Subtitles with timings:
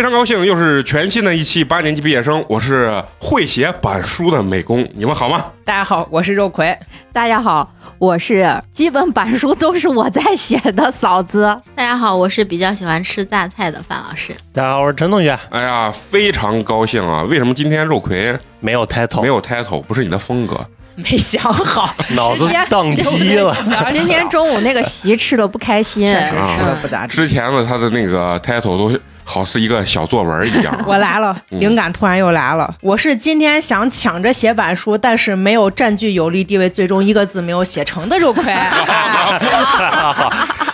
[0.00, 5.44] 好，非常高兴，又是全新的一期八年级毕业生，我是会写板书的美工，你们好吗？
[5.62, 6.74] 大家好，我是肉葵。
[7.12, 11.54] 大家好，我是基本板书都是我在写的嫂子。
[11.74, 14.34] 大家好，我是比较喜欢吃榨菜的范老师。
[14.54, 15.38] 大家好，我是陈同学。
[15.50, 17.20] 哎呀，非常高兴啊！
[17.24, 20.58] 为什么今天肉葵没有 title，没有 title，不是你的风格？
[20.96, 23.54] 没想好，脑子宕机了。
[23.92, 27.08] 今天中午那个席吃的不开心，确实吃的不咋地。
[27.08, 28.98] 之前的他的那个 title 都
[29.30, 30.76] 好似一个小作文一样。
[30.84, 32.74] 我来了，灵感突然又来了。
[32.80, 38.52] 我是今天想抢着写板书，但是没有占据有利地位，最终一个字没有写成的肉葵。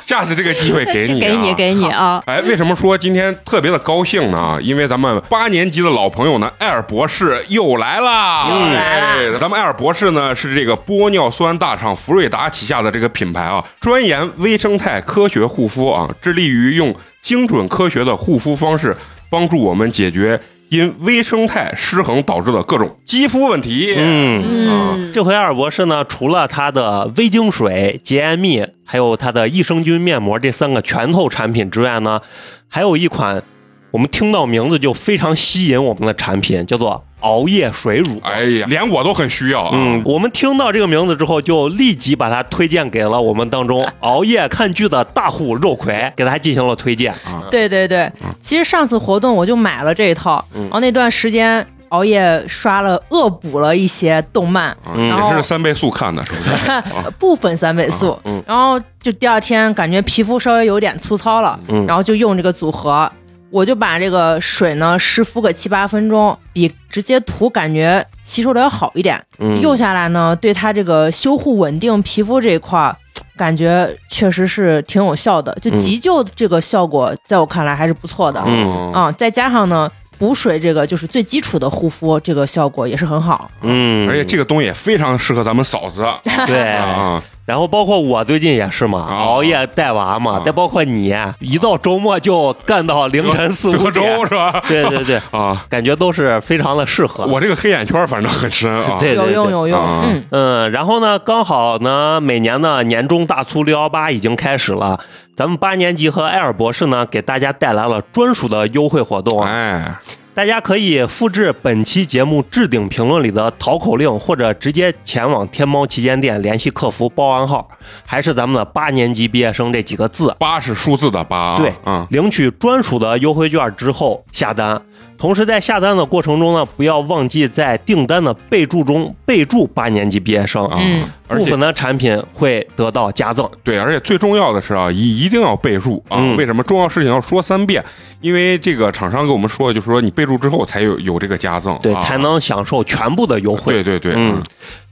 [0.06, 2.22] 下次这个机会给你， 给你，给你啊！
[2.26, 4.56] 哎，为什么说今天特别的高兴呢？
[4.62, 8.46] 因为咱们八年级的老朋友呢，艾尔博士又来啦。
[8.48, 9.38] 又来了。
[9.40, 18.96] 咱们艾尔博士呢，是这个玻尿酸大厂福瑞达旗下的这个品牌啊，专研微生态科学护肤啊，致力于用精准科学的护肤方式，
[19.28, 20.40] 帮助我们解决。
[20.68, 23.94] 因微生态失衡导致的各种肌肤问题。
[23.96, 32.20] 嗯，这回二博士呢，除了他的微晶水、洁颜蜜，还有他的益生菌面膜这三个拳头产品之外呢，
[32.68, 33.42] 还有一款
[33.90, 37.02] 我们听到名字就非常吸引我们的产品，叫做。
[37.20, 39.70] 熬夜水乳，哎呀，连我都很需要。
[39.72, 47.42] 嗯，我们听到这个名字之后，就立即把它推荐给了我们当中 熬夜看剧的大户肉葵，给他进行了推荐啊。
[47.50, 48.08] 对对对，
[48.40, 57.10] 其实上次活动我就买了这一套，然后那段时间熬夜刷了恶补了一些动漫，也是三倍速看的，是不是？
[57.18, 63.10] 部分三倍速，嗯然后就第二天感觉皮肤稍微有点粗糙了，嗯然后就用这个组合。
[63.50, 69.22] 我就把这个水呢湿敷个七八分钟，比直接涂感觉吸收的要好一点。
[69.62, 72.94] 用下来呢，对它这个修护稳定皮肤这一块，
[73.36, 75.56] 感觉确实是挺有效的。
[75.62, 78.42] 就急救这个效果，在我看来还是不错的。
[78.44, 83.50] 嗯啊，再加上呢补水这个就是最基础的护肤，这个效果也是很好。
[83.62, 86.04] 嗯，而且这个东西也非常适合咱们嫂子。
[86.46, 87.22] 对啊。
[87.46, 94.60] 然后包括我最近也是嘛，熬夜带娃嘛，再包括你，一到周末就干到凌晨四五点，是吧？
[94.66, 97.24] 对对对， 啊，感觉都是非常的适合。
[97.26, 99.80] 我这个黑眼圈反正很深啊， 对有用有用。
[100.02, 104.98] 嗯嗯，然后呢，刚好呢，每年的年终大促六幺八已经开始了，
[105.36, 109.42] 咱们八年级和艾尔博士呢，给大家带来了专属的优惠活动。
[109.44, 109.94] 哎。
[110.36, 117.66] 大家可以复制本期节目置顶评论里的淘口令，或者直接前往天猫旗舰店联系客服报暗号，
[118.04, 124.82] 还是咱们的八年级毕业生这几个字，八是数字的八，对，嗯，领取专属的优惠券之后下单。
[125.18, 130.78] 同时，在下单的过程中呢，不要忘记在订单的备注中备注八年级毕业生啊。
[130.80, 133.48] 嗯，部分的产品会得到加赠。
[133.64, 136.20] 对，而且最重要的是啊，一一定要备注啊。
[136.36, 137.82] 为什么重要事情要说三遍？
[138.20, 143.72] 因为这个厂商跟我们说就是说，你备注之后才有有这个加赠，对，才能享受全部的优惠。
[143.72, 144.42] 对对对，嗯。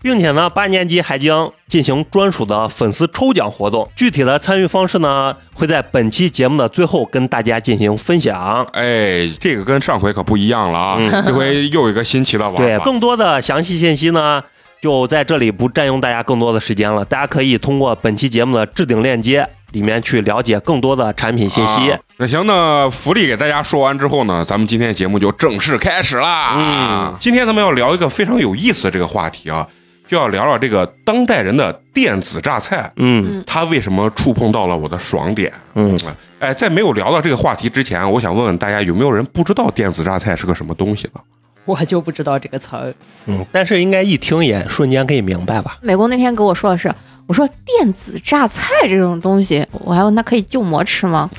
[0.05, 8.63] 并且呢，八年级还将进行专属的粉丝抽奖活动，具体的参与方式呢，会在本期节目的最后跟大家进行分享。
[8.75, 12.63] 哎，这个跟上回可不一样了啊，这回又有一个新奇的玩法。
[12.63, 14.43] 对，更多的详细信息呢，
[14.83, 21.97] 就在这里不占用大家更多的时间了，大家可以通过本期节目的置顶链接里面去了解更多的产品信息。
[22.19, 26.53] 那行，那福利给大家说完之后呢，咱们今天节目就正式开始啦。
[26.59, 29.67] 嗯，今天咱们要聊一个非常有意思的这个话题啊。
[30.07, 35.51] 就要聊聊这个当代人的电子榨菜，嗯，它为什么触碰到了我的爽点？
[35.75, 35.99] 嗯，
[36.39, 41.21] 哎，在没有聊到这个话题之前，我想问问大家，有没有人不知道电子榨菜是个什么东西呢？
[41.65, 42.95] 我就不知道这个词儿，
[43.25, 45.79] 嗯，但是应该一听也瞬间可以明白吧？
[45.81, 46.95] 美工那天给我说的是，
[47.27, 51.31] 我说电子榨菜这种东西，我还问他可以就馍吃吗？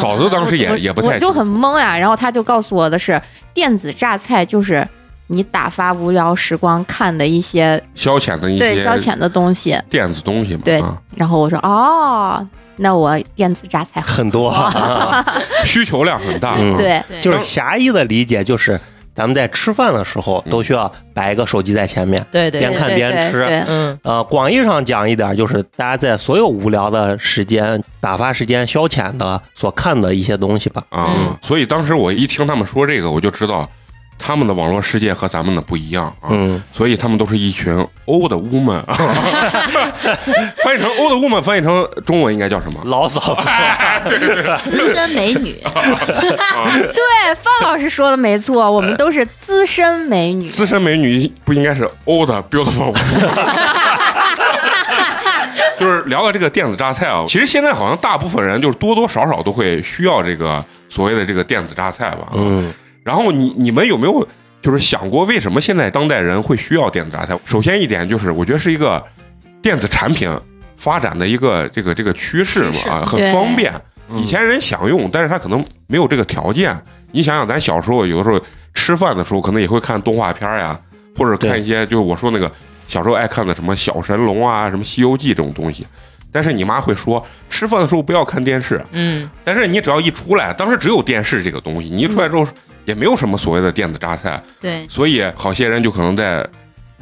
[0.00, 1.98] 嫂子当时也也不太，我就很懵呀。
[1.98, 3.20] 然后他就告诉我的是，
[3.52, 4.88] 电子榨菜就是。
[5.28, 10.60] 你打发无聊时光看的一些消遣的一些对消遣的东西，电子东西嘛。
[10.64, 10.82] 对，
[11.16, 12.46] 然后我说哦，
[12.76, 14.54] 那我电子榨菜很多，
[15.64, 16.56] 需求量很大。
[16.76, 18.78] 对，就是狭义的理解，就是
[19.14, 23.46] 咱们在吃饭的时候都需要摆一个手机在前面，对对，边看边吃。
[23.66, 30.82] 嗯，呃，广义上讲一点，就是大家在所有无聊的时间打发时间、消遣的所看的一些东西吧。
[30.90, 33.68] 啊，所以当时我一听他们说这个，我就知道。
[34.24, 36.30] 他们的网络世界和咱们的不一样啊，
[36.72, 37.74] 所以他们都是一群
[38.06, 38.80] old woman，
[40.62, 42.80] 翻译成 old woman，翻译成中文应该叫什么？
[42.84, 43.42] 老嫂子，
[44.08, 45.52] 对对对，资深美女。
[45.62, 50.48] 对，范老师说的没错，我们都是资深美女。
[50.48, 52.94] 资深美女不应该是 old beautiful？
[55.78, 62.28] 就是聊到这个电子榨菜啊，其实现在好像大部分人就是多多少少都会需要这个所谓的这个电子榨菜吧。
[62.34, 62.72] 嗯，
[63.04, 64.26] 然后你你们有没有
[64.60, 67.38] 就是想过为什么现在当代人会需要电子榨菜？
[67.44, 69.02] 首先一点就是我觉得是一个
[69.60, 70.30] 电子产品
[70.76, 73.72] 发展的一个这个这个趋势嘛，啊，很方便。
[74.14, 76.76] 以前人想用，但是他可能没有这个条件。
[77.12, 78.38] 你想想，咱小时候有的时候
[78.74, 80.78] 吃饭的时候，可能也会看动画片呀，
[81.16, 82.50] 或者看一些就是我说那个
[82.86, 85.86] 小时候爱看的什么小神龙啊、什么西游记这种东西。
[86.30, 88.82] 但是你妈会说，吃饭的时候不要看电视。
[88.92, 92.46] 嗯，但是你只要一出来，当时只有电视这个东西，你一出来之后
[92.84, 96.46] 也没有什么所谓的电子榨菜，对，所以好些人就可能在，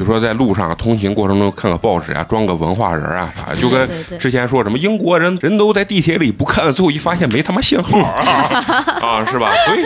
[0.01, 3.87] 比如说在路上通行过程中看个报纸啊，装个文化人啊啥，就跟
[4.19, 8.25] 之前说什么英国人人都在地铁里不看，最后一发现没他妈信号啊
[9.03, 9.53] 啊，是吧？
[9.67, 9.85] 所以，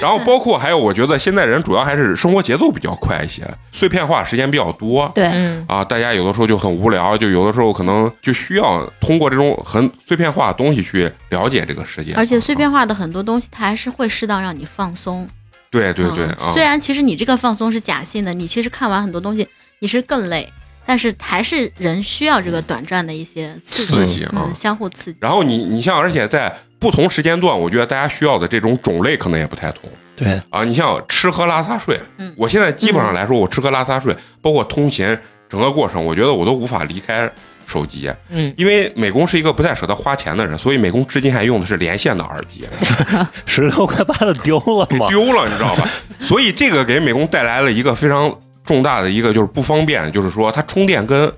[0.00, 5.08] 然后包括还有，我觉得现在人主要还是生活节奏比较快一些，碎片化时间比较多。
[5.14, 12.14] 对，嗯，啊，大家有的时候就很无聊，就有的时候可能就需要通过这种很碎片化的东西去了解这个世界。
[12.14, 15.28] 而且碎啊片化的很多东西，它还是会适当让你放松。
[15.72, 19.48] 对对对虽然其实你这个放松是假性的，你其实看完很多东西，
[19.80, 20.48] 你是更累，
[20.86, 24.54] 但是还是人需要这个短暂的一些刺激，刺激啊嗯，。
[24.54, 25.18] 相互刺激。
[25.20, 30.62] 然后你你像，而且在不同时间段，我觉得大家需要的这种种类可能也不太同对，啊。
[30.62, 37.30] 你像吃喝拉撒睡，嗯我现在基本上来说，我吃喝拉撒睡，包括通勤整个过程，我觉得我都无法离开
[37.66, 38.10] 手机。
[38.30, 42.66] 嗯，因为美工是一个不太舍得花钱的人，所以美工至今还用的是连线的耳机，
[43.46, 45.08] 十六块八的丢了给吗？
[45.08, 45.88] 丢了，你知道吧？
[46.20, 48.32] 所以这个给美工带来了一个非常
[48.64, 51.30] 重大的一个就是不方便，就是说它充电跟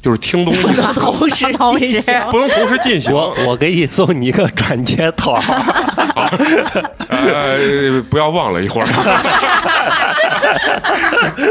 [0.00, 0.62] 就是听东西
[0.94, 3.12] 同时同时进行，不能同时进行。
[3.12, 5.34] 我我给你送你一个转接头，
[7.08, 8.86] 呃，不要忘了一会儿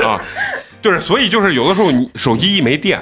[0.05, 0.19] 啊，
[0.81, 2.99] 就是所以就是有的时候你手机一没电，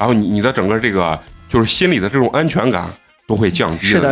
[0.00, 1.16] 然后你你的整个这个
[1.46, 2.88] 就是心里的这种安全感
[3.26, 4.08] 都会降低是的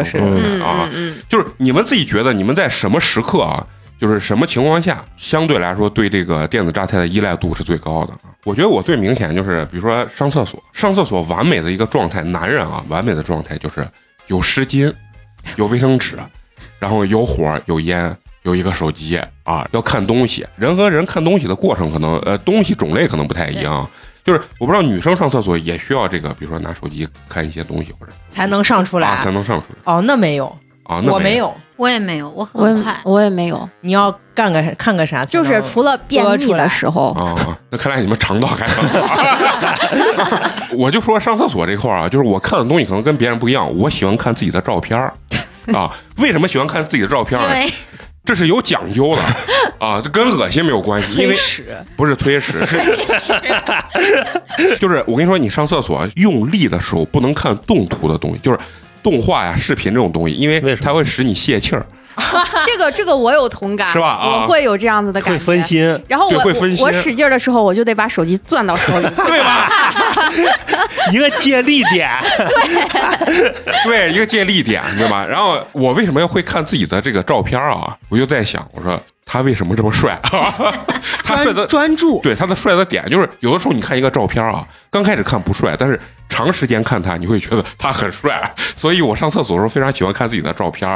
[0.62, 3.66] 啊嗯，嗯，就是你们自己觉得你们在什么时刻啊，
[3.98, 8.36] 就是什么情况下，相对来说对这个电子榨菜的依赖度是最高的啊？
[8.44, 13.88] 我觉得我最明显就是，比如说上厕所，上厕所完美的一个状态，男人啊，完美的状态就是
[14.26, 14.92] 有湿巾，
[15.56, 16.18] 有卫生纸，
[16.78, 18.14] 然后有火有烟。
[18.44, 20.46] 有一个手机啊，要看东西。
[20.56, 23.86] 人和人看东西的过程可能呃东西种类可能不太一样，
[24.28, 29.30] 就是我不知道女生上厕所也需要这个，比如说拿手机看一些东西或者才能上出来啊才。
[29.30, 30.46] 能上出来哦，那没有，
[30.82, 31.00] 啊。
[31.02, 31.54] 那没我没有。
[31.76, 33.00] 我也没有，我我也很快。
[33.04, 35.24] 我也没有，你要干个啥看个啥？
[35.24, 39.16] 就是除了便秘的时候，啊，那看来你们肠道还很好。
[40.76, 45.14] 我就说上厕所这块儿啊，就是我看的东西可能跟别人不一样，我喜欢看自己的照片儿
[45.72, 45.90] 啊。
[46.18, 47.46] 为什么喜欢看自己的照片儿？
[47.46, 47.72] 因为
[48.28, 49.22] 这是有讲究的
[49.80, 51.64] 啊，这跟恶心没有关系，因为屎，
[51.96, 52.76] 不是推屎， 是
[54.76, 58.58] 就是我跟你说，你上厕所用力的时候不能看动图的东西，就是
[59.02, 61.86] 动画呀、视频这种东西，因为它会使你泄气儿。
[62.66, 66.04] 这个这个我有同感，是吧啊我会有这样子的感觉会觉，分心。
[66.08, 69.08] 然后我对会分心我我使劲儿的时候，我就得把手机攥到手里。
[69.26, 69.70] 对吧？
[71.12, 73.54] 一个借力点，对
[73.84, 75.24] 对，一个借力点，对吧？
[75.24, 77.96] 然后我为什么要会看自己的这个照片啊？
[78.08, 80.18] 我就在想，我说他为什么这么帅？
[81.24, 85.98] 他帅的专专注，对他的帅的点就是，有的时候你看一个照片啊，刚开始看不帅，但是
[86.28, 88.54] 长时间看他，你会觉得他很帅。
[88.76, 90.88] 所以我上厕所的时候非常喜欢看自己的照片，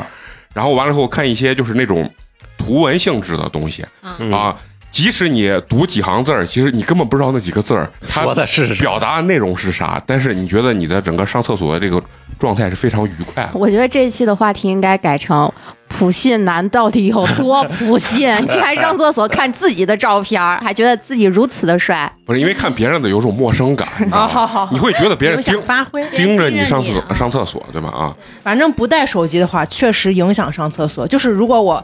[0.55, 2.11] 然后完了以后看一些就是那种
[2.59, 3.85] 图文性质的东西
[4.19, 4.57] 嗯啊。
[4.93, 12.01] 即使你读几行字儿，其实你根本不知道那几个字儿它说的是表达的内容是啥，但是你觉得你的整个上厕所的这个
[12.39, 13.51] 状态是非常愉快的。
[13.55, 15.51] 我觉得这一期的话题应该改成
[15.89, 22.13] “普信男到底有多普信”，居然上厕所看自己的照片儿，还觉得自己如此的帅。
[22.27, 23.89] 不是因为看别人的有种陌生感，
[24.71, 26.07] 你会觉得别人盯想发挥。
[26.11, 27.89] 盯着你上厕所上厕所，对吧？
[27.89, 31.09] 啊，反正不带手机的话，确实影响上厕所。
[31.09, 31.83] 就是如果我，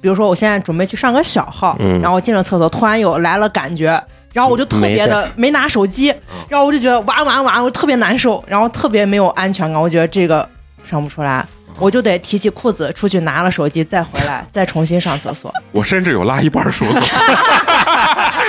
[0.00, 4.00] 比如说我现在准备去上个小号，嗯然后我进了厕所，突然有来了感觉，
[4.32, 10.48] 然后我就特别的没拿手机，嗯然后我就觉得哇哇哇，我特别难受，然后特别没有安全感，我觉得这个
[10.88, 11.44] 上不出来。
[11.80, 15.52] 我就得提起裤子出去拿了手机，再回来，再重新上厕所。
[15.70, 16.98] 我甚至有拉一半儿手走，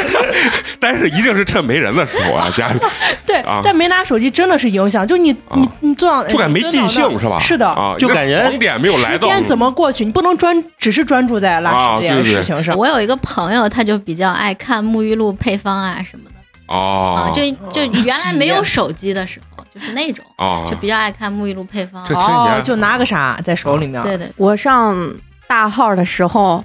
[0.80, 2.80] 但是一定是趁没人的时候啊，家里
[3.26, 7.38] 对，啊但没拿手机真的是影响，就你你你坐上就感觉没尽兴是吧？
[7.40, 10.06] 是的，啊，就感觉你的床点没有来到，时间怎么过去？
[10.06, 12.76] 你不能专只是专注在拉屎这件啊对对事情上。
[12.78, 16.32] 我有一个朋友，他就比较爱看沐浴露配方啊什么的
[16.74, 17.42] 哦啊，就
[17.72, 22.04] 就原来没有手机的时候，就是那种，啊就比较爱看沐浴露配方。
[22.14, 24.02] 哦，就拿个啥在手里面。
[24.04, 24.96] 对对，我上
[25.48, 26.64] 大号的时候，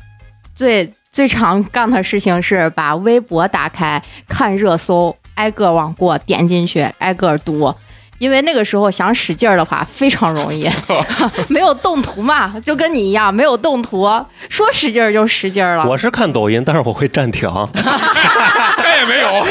[0.54, 7.72] 最最常干的事情是把微博打开看热搜，挨个往过点进去，挨个读。
[8.18, 10.68] 因为那个时候想使劲儿的话非常容易，
[11.48, 14.08] 没有动图嘛，就跟你一样没有动图，
[14.48, 15.86] 说使劲儿就使劲儿了。
[15.86, 17.48] 我是看抖音，但是我会暂停。
[17.74, 19.46] 他也没有，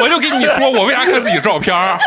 [0.00, 1.98] 我就跟你说，我为啥看自己照片儿？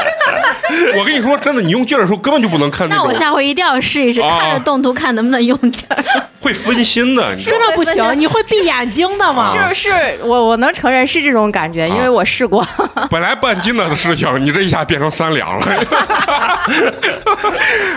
[0.97, 6.03] 我跟你说，真的，你用劲儿的时候根本就不能看那我，下回一定要试一试，啊看着动图看能不能用劲儿。
[6.43, 7.33] 会分心的。
[7.33, 9.53] 你知道吗真的不行，你会闭眼睛的吗？
[9.73, 9.91] 是是，
[10.23, 12.65] 我我能承认是这种感觉，因为我试过。
[13.09, 15.65] 本来半斤的事情，你这一下变成三两了。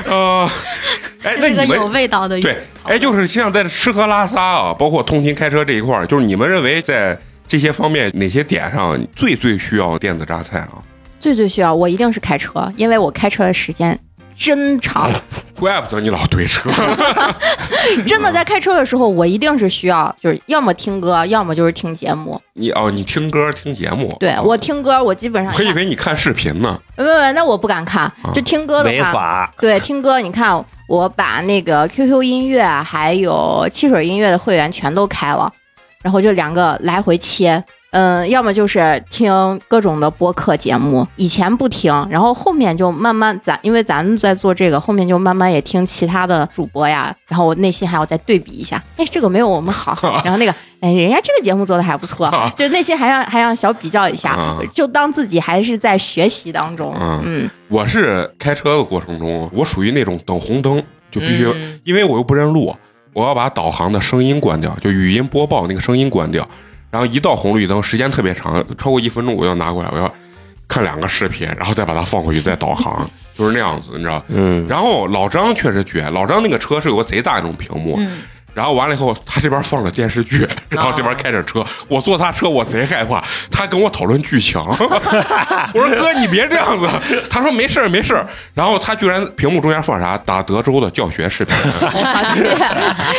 [0.06, 0.50] 呃，
[1.24, 7.18] 哎，那是个有味道的对，哎，就是像在吃喝拉撒啊，包括通勤开车这一块儿，就是你们认为在
[7.48, 10.82] 这些方面哪些点上最最需要电子榨菜啊？
[11.18, 13.98] 最最需要我一定是开车，因为我开车的时间
[14.36, 15.10] 真长，
[15.58, 16.70] 怪不得你老怼车。
[18.06, 22.40] 真的在开车的时候，我一定是需要，就是要么听歌，要么就是听节目。
[22.52, 24.14] 你哦，你听歌听节目？
[24.20, 26.78] 对啊我听歌，我基本上我以为你看视频呢。
[26.94, 35.50] 不不不，那我不敢看，就听歌的违话，法，对听歌，你看我把那个 QQ 音乐还有汽水音乐的会员全都开了，
[36.06, 37.60] 然后就两个来回切。
[37.90, 61.80] 嗯，要么就是听各种的播客节目，以前不听，然后后面就慢慢咱因为咱们在做这个，后面就慢慢也听其他的主播呀，然后我内心还要再对比一下，哎，这个没有我们好， 然后那个，哎，人家这个节目做的还不错，就内心还要还要小比较一下啊，就当自己还是在学习当中，嗯嗯，我是开车的过程中，我属于那种等红灯就必须，嗯。
[61.84, 62.76] 因为我又不认路，
[63.16, 66.46] 我要把导航的声音关掉，就语音播报那个声音关掉，
[66.90, 70.14] 然后一到红绿灯，时间特别长，超过一分钟，我要拿过来，我要
[70.68, 74.22] 看两个视频，然后再把它放回去，再导航， 就是那样子，你知道。
[74.28, 78.18] 嗯，然后老张确实绝，老张那个车是有个贼大那种屏幕，嗯
[78.56, 86.88] 然后完了以后，他这边放着电视剧， 然后这边开着车，我坐他车我贼害怕，他跟我讨论剧情， 我说哥你别这样子，
[87.28, 91.54] 他说没事儿没事儿，然后他居然屏幕中间放啥打德州的教学视频，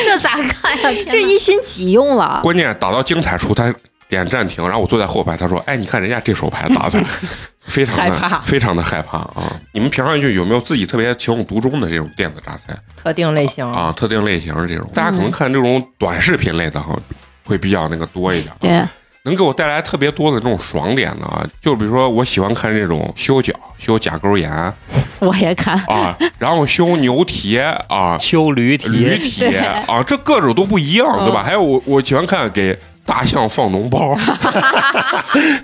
[0.03, 1.05] 这咋看呀？
[1.11, 2.39] 这一心急用了。
[2.41, 3.71] 关键打到精彩处他
[4.09, 7.03] 点暂停，然后我坐在后排，他说哎你看人家这手牌打的
[7.67, 12.73] 非常害怕的非常的害怕啊，你们平常就有没有自己特别情有独钟的这种电子榨菜？
[12.95, 16.97] 特定类型啊，特定类型的这种，大家可能看这种短视频类的哈，
[17.43, 18.53] 会比较那个多一点。
[18.61, 18.81] 对，
[19.23, 24.73] 能给我带来特别多的这种爽点的啊，就比如说我喜欢看这种修脚、修甲沟炎
[25.19, 25.75] 我也看。
[25.87, 31.43] 啊，然后修牛蹄啊、修驴蹄，驴蹄啊，这各种都不一样，对吧？
[31.43, 34.19] 还有我我喜欢看给大象放脓包啊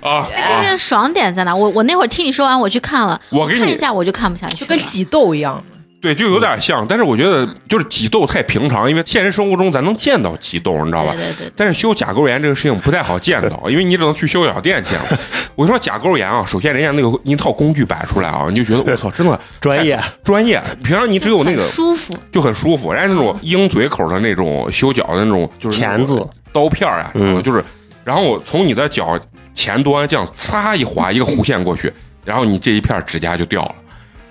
[0.02, 0.26] 啊！
[0.48, 1.54] 这个爽点在哪？
[1.54, 5.62] 我我那会儿听你说完，我去看了，我给你看一下我就看不下去，就跟挤痘一样。
[6.00, 11.12] 对，就有点像，但是我觉得就是挤痘太平常，因为现实生活中咱能见到挤痘，你知道吧？
[11.12, 15.16] 对对对，但是修甲沟炎这个事情不太好见到，因为你只能去修脚店见过。
[15.54, 20.62] 我说甲沟炎啊，首先人家那个一套工具摆出来啊，你就觉得我操，真的 专业，专业。
[20.82, 27.62] 平常你只有那个舒服，就很舒服，人家那种鹰嘴口的那种修脚的那种就是那种钳子刀片儿呀、嗯就是，
[28.04, 29.18] 然后我从你的脚
[29.52, 31.92] 前端这样擦一划一个弧线过去，
[32.24, 33.74] 然后你这一片指甲就掉了。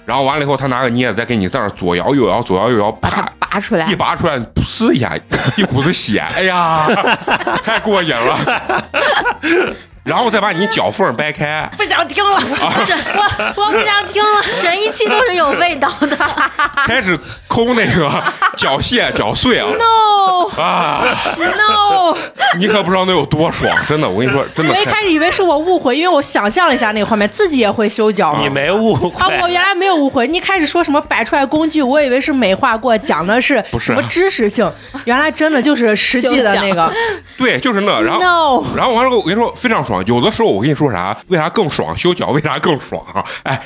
[0.05, 5.17] 然后完了以后，他拿个镊子再给你在那儿左摇右摇，左摇右摇，啪拔出来一，拔出来，噗一下，
[5.55, 6.87] 一股子血，哎呀，
[7.63, 8.63] 太过瘾了。
[10.03, 12.37] 然后再把你脚缝掰开，不想听了，
[12.85, 16.17] 这我我不想听了，整一期都是有味道的。
[16.85, 17.17] 开始
[17.53, 18.11] 抠那个
[18.57, 21.05] 脚屑、脚碎啊 no 啊
[21.37, 22.17] ！no！
[22.57, 28.35] 你可不知道那有多爽，真的，我跟你说，真的我一开始以为是我误会，因为我想象了一下那个画面，自己也会修脚。
[28.39, 29.47] 你没误啊，我。
[29.47, 30.27] 原来没有误会。
[30.27, 34.67] 你一开始说什么摆出来工具，我以为是美化过，讲的是不是什么知识性，
[35.05, 36.91] 原来真的就是实际的那个。
[37.37, 40.03] 对，就是那，然后 no，然后完了，我跟你说非常爽。
[40.07, 41.95] 有的时候我跟你说啥，为啥更爽？
[41.95, 43.03] 修脚为啥更爽？
[43.43, 43.61] 哎，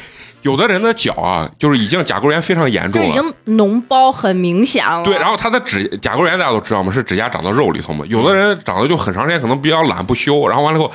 [0.48, 3.08] 有的人的脚啊，就是已经甲沟炎非常严重了。
[3.08, 5.04] 已经脓包很明显了。
[5.04, 6.92] 对，然后他的指甲沟炎大家都知道吗？
[6.92, 8.06] 是指甲长到肉里头嘛。
[8.08, 10.92] 有的人长得就很长时间，可能比较懒不修，然后完了以后，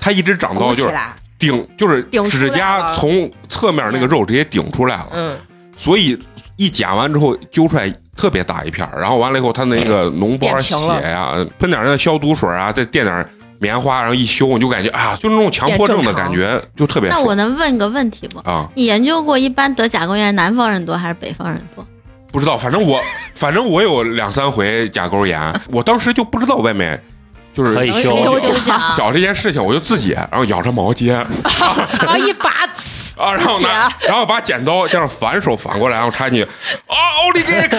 [0.00, 0.94] 他一直长到就是。
[1.38, 5.08] 顶，就是指甲从侧面那个肉直接顶出来了。
[5.12, 5.36] 嗯，
[5.76, 6.18] 所以
[6.56, 18.38] 一剪完之后揪出来特别大一片儿，然后完了以后，他那个脓包血呀、喷点那消毒水啊，再垫点儿棉花，然后一修，你就感觉啊，就那种强迫症的感觉，就特别那我能问个问题不？
[18.48, 18.68] 啊！
[18.74, 21.86] 你研究过一般得甲沟炎南方人多还是北方人多？
[22.32, 23.00] 不知道，反正我
[23.34, 27.02] 反正我有两三回甲沟炎，我当时就不知道外面
[27.54, 32.50] 就是可以修修修脚，脚这件事情，我就自己然后咬着毛巾 然后一拔，
[33.16, 37.78] 啊，然后拿然后把剪刀这样反手反过来，然后插进去啊，奥利给！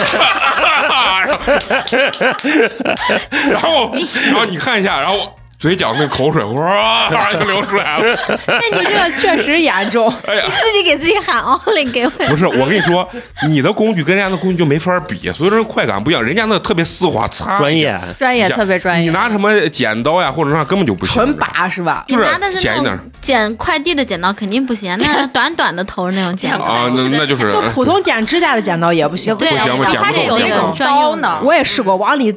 [3.51, 8.39] 然后然后你看一下，然后嘴角那口水哗就 流出来了。
[8.45, 10.07] 那你这个确实严重。
[10.27, 12.11] 哎呀，自己给自己喊奥利给我。
[12.27, 13.07] 不是，我跟你说，
[13.47, 16.23] 你的工具跟人家的工具就没法比，所以说快感不一样。
[16.23, 19.05] 人家那特别丝滑，擦专业，专业特别专业。
[19.05, 21.15] 你拿什么剪刀呀，或者啥根本就不行。
[21.15, 22.05] 纯拔是吧？
[22.07, 26.59] 就是你拿的是剪一点那种剪快递的剪刀，肯定不行，那 短短的头那种剪刀。
[26.59, 29.35] 啊，那那就是就普通剪指甲的剪刀也不行。
[29.37, 31.39] 对不行我剪不它这有那种刀呢。
[31.43, 32.31] 我也试过，往里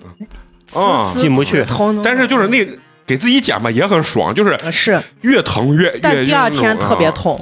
[0.72, 1.66] 啊呲进不去
[2.02, 2.66] 但是就是那
[3.10, 5.98] 给自己剪吧也很爽，就是是，越疼越越。
[6.00, 7.08] 但第二天特别。
[7.08, 7.36] 啊痛，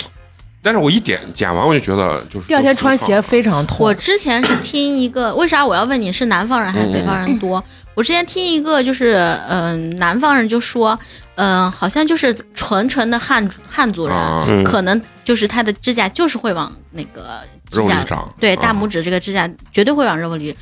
[0.62, 3.84] 但是我一点剪完我就觉得就是第二天穿鞋非常痛。
[3.84, 7.62] 我之前是听一个， 为啥我要问你是南方人还是北方人多？
[7.94, 10.98] 我之前听一个就是，嗯、南方人就说，
[11.34, 20.56] 嗯、好像就是纯纯的汉族汉族人，啊嗯，可能就是他的指甲就是会往那个指甲肉里长，对，啊大拇指这个指甲绝对会往肉里。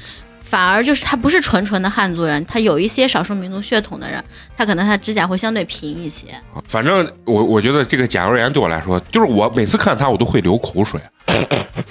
[0.46, 4.22] 反而就是他不是纯纯的汉族人，他有一些少数民族血统的人，
[4.56, 6.28] 他可能他指甲会相对平一些。
[6.68, 11.00] 反正我我觉得这个甲油炎对我来说，就是我每次看他我都会流口水。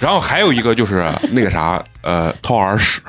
[0.00, 3.00] 然后还有一个就是那个啥，呃，掏耳屎。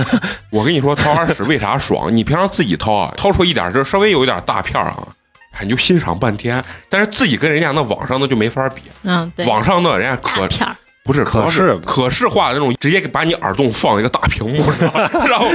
[0.50, 2.14] 我跟你说，掏耳屎为啥爽？
[2.14, 5.08] 你平常自己掏啊，掏出一点就稍微有一点大片儿啊，
[5.52, 6.62] 哎，你就欣赏半天。
[6.88, 14.90] 但是自己跟人家那网上的就没法比，嗯，对，网上的人家可大片儿，不是可视视可视化的那种，直接给把你耳洞放一个大屏幕 上，
[15.26, 15.48] 然后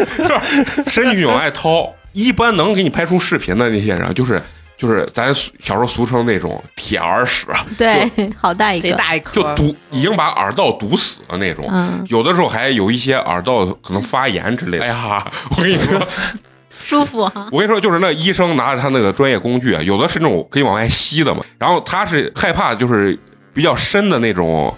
[0.87, 1.93] 伸进去往外掏。
[2.13, 4.41] 一般能给你拍出视频的那些人，就是
[4.77, 7.45] 就是咱小时候俗称那种铁耳屎，
[7.77, 8.09] 对，
[8.39, 11.67] 好大一贼个，大一颗，就堵已经把耳道堵死了那种。
[11.69, 14.85] 嗯，有的时候还有一些耳道可能发炎之类的。
[14.85, 16.01] 哎呀，我跟你说，
[16.79, 17.49] 舒服哈。
[17.51, 23.17] 我跟你说，就是那医生拿着他那个专业工具啊，有的是那种可以往外吸的嘛，然后他是害怕就是
[23.53, 24.73] 比较深的那种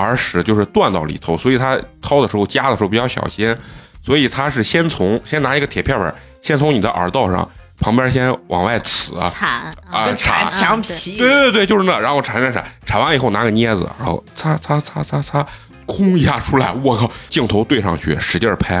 [0.00, 3.56] 耳屎就是断到里头，所以他掏的时候夹的时候比较小心，
[4.02, 9.28] 所以他是先从先拿一个铁片片，先从你的耳道上旁边先往外呲啊。
[9.28, 11.16] 铲啊跟铲铲墙皮。
[11.16, 15.46] 对对对，就是那，然后铲铲铲，铲完以后拿个镊子，然后擦擦擦擦擦，
[15.86, 18.76] 空一下出来，我靠，镜头对上去，使劲儿拍。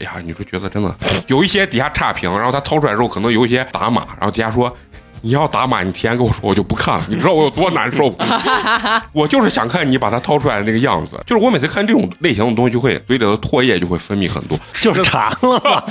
[0.00, 4.74] 哎呀，你说觉得真的有一些底下差评，然后他掏出来之后可能有一些打码，然后底下说
[5.22, 7.04] 你要打码，你提前跟我说，我就不看了。
[7.10, 9.02] 你知道我有多难受吗？
[9.12, 11.20] 我就是想看你把它掏出来的那个样子。
[11.26, 15.82] 就是我每次看这种类型的东西，就会嘴里的唾液就会分泌很多，就是馋了嘛。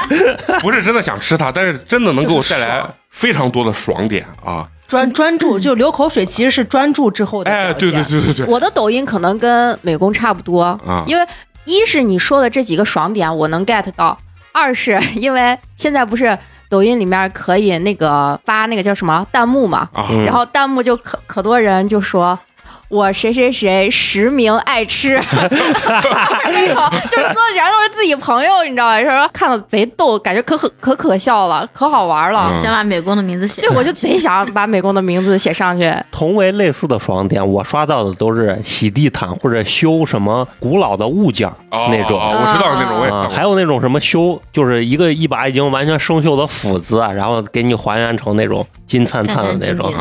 [0.60, 4.66] 不是真的想吃它，但是真的能给我带来非常多的爽点啊！
[4.88, 11.26] 专专注，就流口水其实是专注之后的哎，对对对对对，我的抖音可能跟美工差不多，啊因为
[11.64, 14.16] 一是你说的这几个爽点我能 get 到，
[14.52, 19.88] 二是因为现在不是抖音里面可以那个发那个叫什么弹幕嘛，
[20.24, 22.38] 然后弹幕就可可多人就说。
[22.88, 25.48] 我谁谁谁实名爱吃，那
[26.74, 29.02] 种就是说的全都是自己朋友，你知道吧？
[29.02, 32.50] 就是说看到贼逗，感觉可可可可笑了，可好玩了。
[32.52, 33.70] 嗯先把美工的名字写对，。
[33.76, 35.92] 我就贼想把美工的名字写上去。
[36.10, 42.18] 同为类似的爽点，我刷到的都是洗地毯或者修什么古老的物件那种。
[42.20, 49.92] 哦我知道那种，我也看啊，过还有那种什么修，就是一个一把已经完全生锈的斧子，啊然后给你还原成那种金灿灿的那种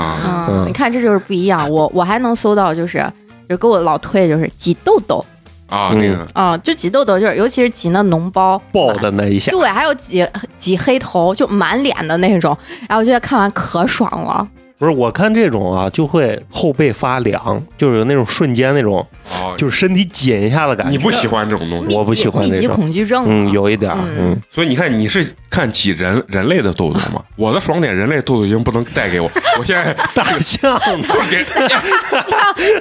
[0.47, 1.67] 嗯你看这就是不一样。
[1.69, 3.05] 我我还能搜到，就是
[3.47, 5.23] 就给我老推的就是挤痘痘
[5.67, 10.27] 啊，嗯那个啊、就挤痘痘，就是尤其是挤那脓包爆的那一下，对，还有挤
[10.59, 12.55] 挤黑头，就满脸的那种。
[12.87, 14.47] 然后我觉得看完可爽了。
[14.77, 19.05] 不是我看这种啊，就会后背发凉，就是有那种瞬间那种，
[19.41, 20.91] 哦，就是身体紧一下的感觉。
[20.91, 27.23] 你不喜欢这种东西，我不喜欢密集那种恐惧症嘛，嗯，有一点儿，嗯嗯，所以你看你是看挤人人类的痘痘吗？
[27.37, 31.45] 我的爽点人类痘痘已经不能带给我，我现在 大象就是给，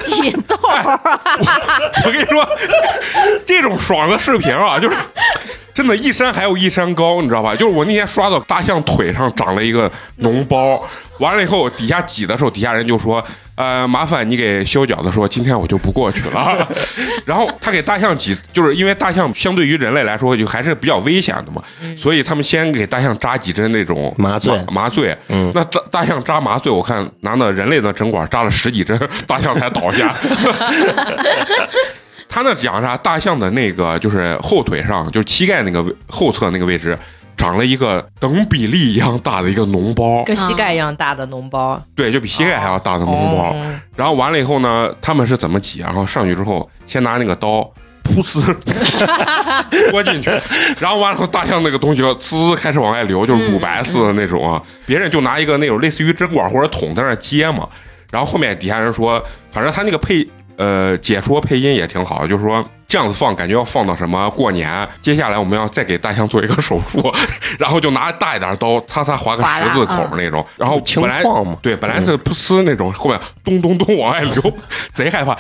[0.00, 0.57] 挤痘。
[2.04, 2.48] 我跟你说，
[3.46, 4.96] 这种爽的视频啊，就是。
[5.74, 7.54] 真的，一山还有一山高，你知道吧？
[7.54, 10.80] 就是我那天刷到大象腿上长了一个脓包，
[11.18, 13.22] 完了以后底下挤的时候，底下人就说
[13.56, 16.68] ：“呃，麻烦你给修脚的说，今天我就不过去了。
[17.26, 21.60] ”然后他给大象挤，就是因为大象相对于人类来说，就还是比较危险的嘛，
[21.98, 25.16] 所以他们先给大象扎几针那种麻醉麻麻醉。
[25.28, 30.14] 嗯那大大象扎麻醉，我看拿那人类的针管扎了十几针， 大象才倒下。
[32.35, 32.97] 他那讲啥？
[32.97, 36.99] 大象的那个就是后腿上，就是膝盖那个位后侧那个位置，
[37.37, 43.53] 长了一个等比例一样大的一个脓包，跟膝盖一样大的脓包，对，就比膝盖还要大的脓包。
[43.53, 45.79] 哦然后完了以后呢，他们是怎么挤？
[45.79, 47.73] 然后上去之后，先拿那个刀。
[48.03, 48.42] 噗呲，
[49.90, 50.29] 戳进去，
[50.79, 54.61] 然后完了后，大象那个东西滋开始往外流，就是乳白似的那种啊。
[54.85, 57.66] 别人就拿一个那种类似于针管或者桶在那接嘛。
[58.11, 64.88] 然后后面底下人说，反正他那个配呃解说配音也挺好，就是说这样子放，感觉要放到什么过年。
[65.02, 67.12] 接下来我们要再给大象做一个手术，
[67.58, 70.44] 然后就拿大一点刀，擦擦划个十字口那种。
[70.56, 74.52] 然后本来嘛，对，本来是噗呲那种，后面咚咚咚往外流，
[74.92, 75.36] 贼害怕。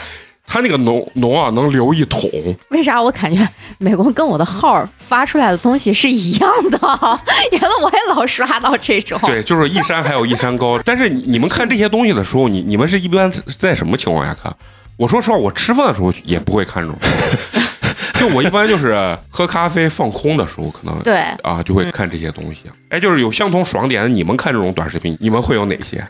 [0.46, 2.20] 他那个脓脓啊，能流一桶。
[2.68, 3.48] 为啥我感觉
[3.78, 6.78] 美工跟我的号发出来的东西是一样的？
[7.50, 9.18] 原来我也老刷到这种。
[9.24, 10.78] 对，就是一山还有一山高。
[10.84, 14.54] 但是你你们看这些东西的时候，你你们是一般在什么情况下看？
[14.96, 16.98] 我说实话，我吃饭的时候也不会看这种。
[18.18, 22.62] 就我一般就是喝咖啡放空的时候，可能对啊就会看这些东西。
[22.90, 26.06] 哎，就是有相同爽点的，你们看这种短视频，你们会有哪些？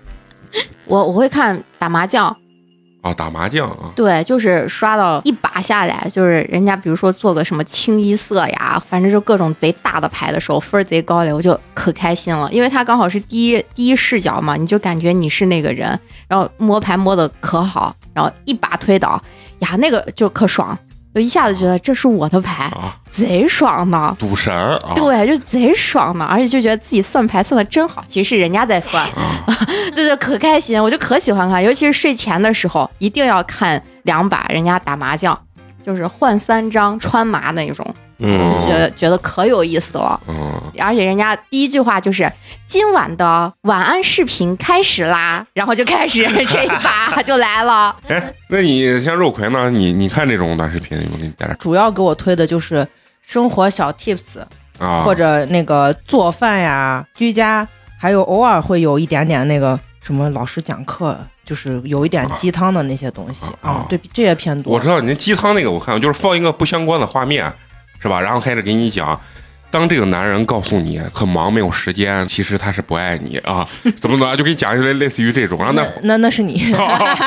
[0.84, 2.36] 我我会看打麻将，
[3.04, 15.86] 啊，打麻将啊，对，就是刷到一把下来，就是人家比如说做个什么清一色呀，反正就各种贼大的牌的时候，分儿贼高的，我就可开心了，因为他刚好是第一第一视角嘛，你就感觉你是那个人，
[16.26, 19.22] 然后摸牌摸的可好，然后一把推倒，
[19.58, 20.76] 呀，那个就可爽，
[21.14, 24.16] 就一下子觉得这是我的牌，啊，贼爽呢。
[24.18, 29.06] 赌神儿啊，对，就贼爽呢，而且就觉得自己算牌算的真好，其实是人家在算，
[29.94, 35.38] 对对，可开心，我就可喜欢看，尤其是睡前的时候，一定要看两把人家打麻将，
[35.84, 40.20] 就是换三张穿麻那种，嗯，觉得觉得可有意思了。
[40.26, 42.30] 嗯，而且人家第一句话就是
[42.66, 47.94] 今晚的晚安视频开始啦，然后就开始 这一把就来了。
[48.08, 49.70] 哎，那你像肉葵呢？
[49.70, 52.86] 你你看这种短视频，我给你带点主要给我推的就是
[53.26, 54.40] 生活小 tips，
[54.78, 57.66] 啊，或者那个做饭呀、居家，
[57.98, 64.72] 还有偶尔会有一点点那个什么老师讲课，就是有一点鸡汤的那些东西啊啊，对，这也偏多。
[64.72, 67.52] 我知道您鸡汤那个，我看就是放一个不相关的画面，
[68.00, 68.20] 是吧？
[68.20, 69.20] 然后开始给你讲，
[69.74, 73.68] 当这个男人告诉你很忙没有时间，其实他是不爱你啊，
[74.00, 76.72] 怎么怎么，就给你讲一些类似于这种，然后那那那是你，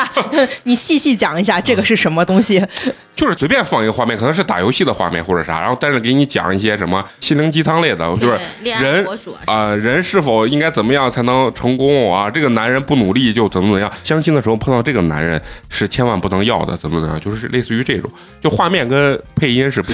[0.64, 2.66] 你细细讲一下这个是什么东西？
[3.14, 9.06] 就是随便放一个画面，可能是打游戏的画面或者啥，然后但是给你讲一些什么心灵鸡汤类的，就是人
[9.46, 12.30] 啊啊、人是否应该怎么样才能成功啊？
[12.32, 13.92] 这个男人不努力就怎么怎么样？
[14.06, 17.20] 相亲的时候碰到这个男人是千万不能要的，怎么怎么样？
[17.20, 19.92] 就是类似于这种，就画面跟配音是不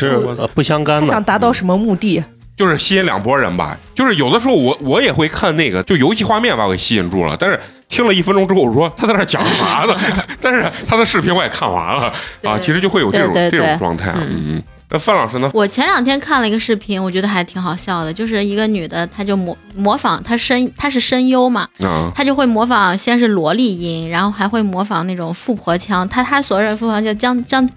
[0.54, 1.24] 不相干的想。
[1.24, 2.22] 达到什么目的？
[2.56, 3.78] 就是吸引两拨人吧。
[3.96, 7.36] 就是有的时候我我也会看那个，就游戏画面把我给吸引住了。
[7.40, 9.96] 但是听了一分钟之后，我说他在那讲啥呢？
[10.42, 12.14] 但是他的视频我也看完了
[12.44, 14.14] 啊，其实就会有这种这种状态。
[14.16, 15.50] 嗯，那范老师呢？
[15.54, 27.70] 我前两天看了一个视频，我觉得还挺好笑的，就是一个女的，她就模模仿她声，她是声优嘛，嗯她就会模仿，先是萝莉音，然后还会模仿那种富婆腔，她她所有的富婆腔叫江江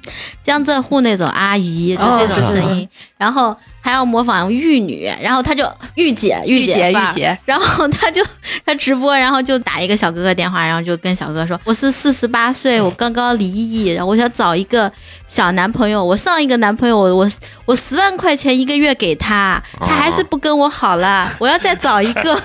[0.42, 3.56] 江浙沪那种阿姨，就这种声音，然后
[3.87, 8.20] 还要模仿玉女，然后她就御姐御御姐御姐，然后他就
[8.66, 14.90] 他直播，然后就打一个小哥哥电话，然后就跟小哥哥说：“我是四十八岁，我刚刚离异，然后我想找一个
[15.29, 16.05] 小男朋友。
[16.05, 17.31] 我上一个男朋友，我我
[17.64, 22.37] 我十万块钱一个月给他，他还是不跟我好了，我要再找一个。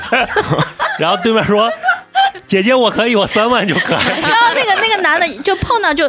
[0.99, 1.67] 然后对面说
[2.45, 4.05] ：“姐姐，我可以，我三万就可以。
[4.21, 6.07] 然后那个那个男的就碰到就，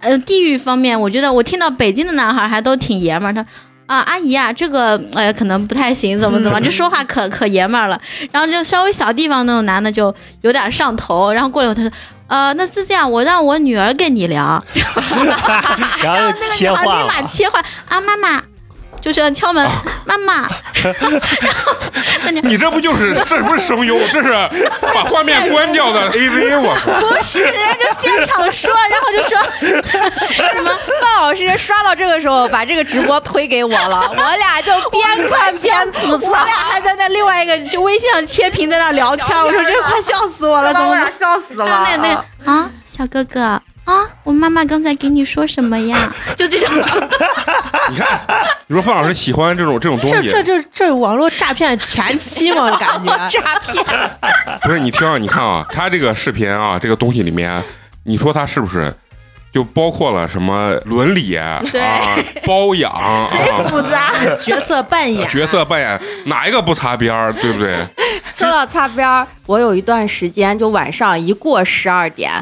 [0.00, 3.46] 呃，地域方面，我觉得我听到北京的男孩还都挺爷们儿，他。
[3.86, 8.00] 啊，阿姨啊，这个呃可能不太行，怎么怎么，就说话可可爷们儿了。
[8.30, 11.92] 然后就稍微小地方那种男的就有点上头，然后过了一会儿他说，
[12.28, 14.62] 呃，那是这样，我让我女儿跟你聊，”
[16.02, 17.08] 然后就那个女孩立。
[17.08, 18.42] 马切换啊，妈妈，
[19.02, 19.68] 就是要敲门，
[20.06, 20.48] 妈妈，
[22.42, 24.32] 你这不就是这不是声优，这是
[24.94, 26.08] 把画面关掉的？
[26.14, 26.74] AV，我。
[26.76, 27.00] 靠！
[27.00, 29.36] 不是，人家就现场说，然后就说
[30.30, 30.70] 什么？
[31.00, 40.96] 范老师刷到这个时候，把这个直播推给我了，我俩就边看边吐槽，我俩还在那另外一个就微信上切屏在那聊天，我说这个快笑死我了，怎么？
[41.18, 41.96] 笑死然后那
[42.44, 46.12] 那啊，小哥哥啊，我妈妈刚才给你说什么呀？
[46.36, 46.72] 就这种，
[47.90, 48.20] 你看，
[48.68, 53.10] 你说范老师喜欢这种这种东西，这这这这网络诈骗前期嘛，感觉。
[53.28, 53.84] 诈骗，
[54.62, 57.62] 不是你听啊，你看啊，他这个视频啊，这个东西里面，
[58.04, 58.94] 你说他是不是
[59.52, 61.60] 就包括了什么伦理啊、
[62.46, 63.28] 包养啊、
[63.68, 64.12] 复杂。
[64.40, 67.84] 角色扮演，角色扮演，哪一个不擦边儿，对不对？
[68.36, 72.32] 说到擦边儿，我有一段时间就晚上一过十二点，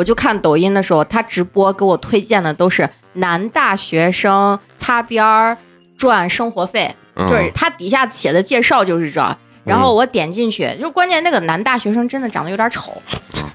[0.00, 5.58] 我就看抖音的时候，他直播给我推荐的都是男大学生擦边儿
[5.98, 9.36] 赚生活费，嗯就是他底下写的介绍就是这。
[9.62, 12.90] 然后我点进去，就关键那个男大学生真的长得有点丑，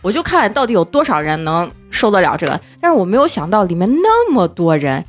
[0.03, 5.03] 我就看到底有多少人能受得了这个，但是我没有想到里面那么多人。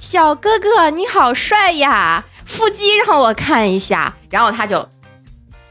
[0.00, 4.84] 小哥哥你好帅呀，腹肌让我看一下，然后他就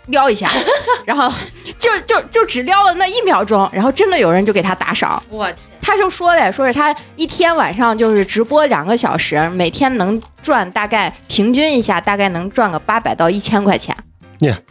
[0.10, 0.52] 撩一下，
[1.06, 1.32] 然后
[1.80, 5.56] 就就就只撩了那一秒钟，然后真的有人就给他打赏，我天！
[5.82, 13.96] 他就说嘞，说是他一天晚上就是直播两个小时，每天能赚大概平均一下，大概能赚个八百到一千块钱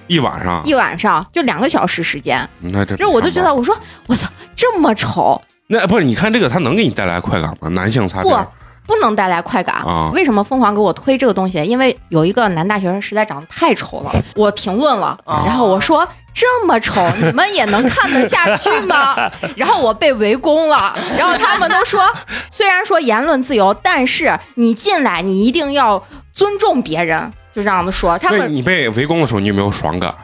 [0.07, 2.49] 一晚上，一晚上，就两个小时时间。
[2.61, 7.69] 那这这我就觉得，我说我操，这么丑，那不是你看这个，他能给你带来快感吗？
[7.69, 8.58] 男性擦边不
[8.89, 9.77] 不能带来快感。
[9.77, 11.63] 啊为什么疯狂给我推这个东西？
[11.63, 19.15] 因为有一个男大学生实在长得太丑了， 我评论了，啊然后我说这么丑，你们也能看得下去吗？
[19.55, 22.03] 然后我被围攻了，然后他们都说，
[22.51, 28.19] 虽然说言论自由，但是你进来你一定要尊重别人，就这样子说。
[28.19, 30.15] 他们你被围攻的时候，你有没有爽感？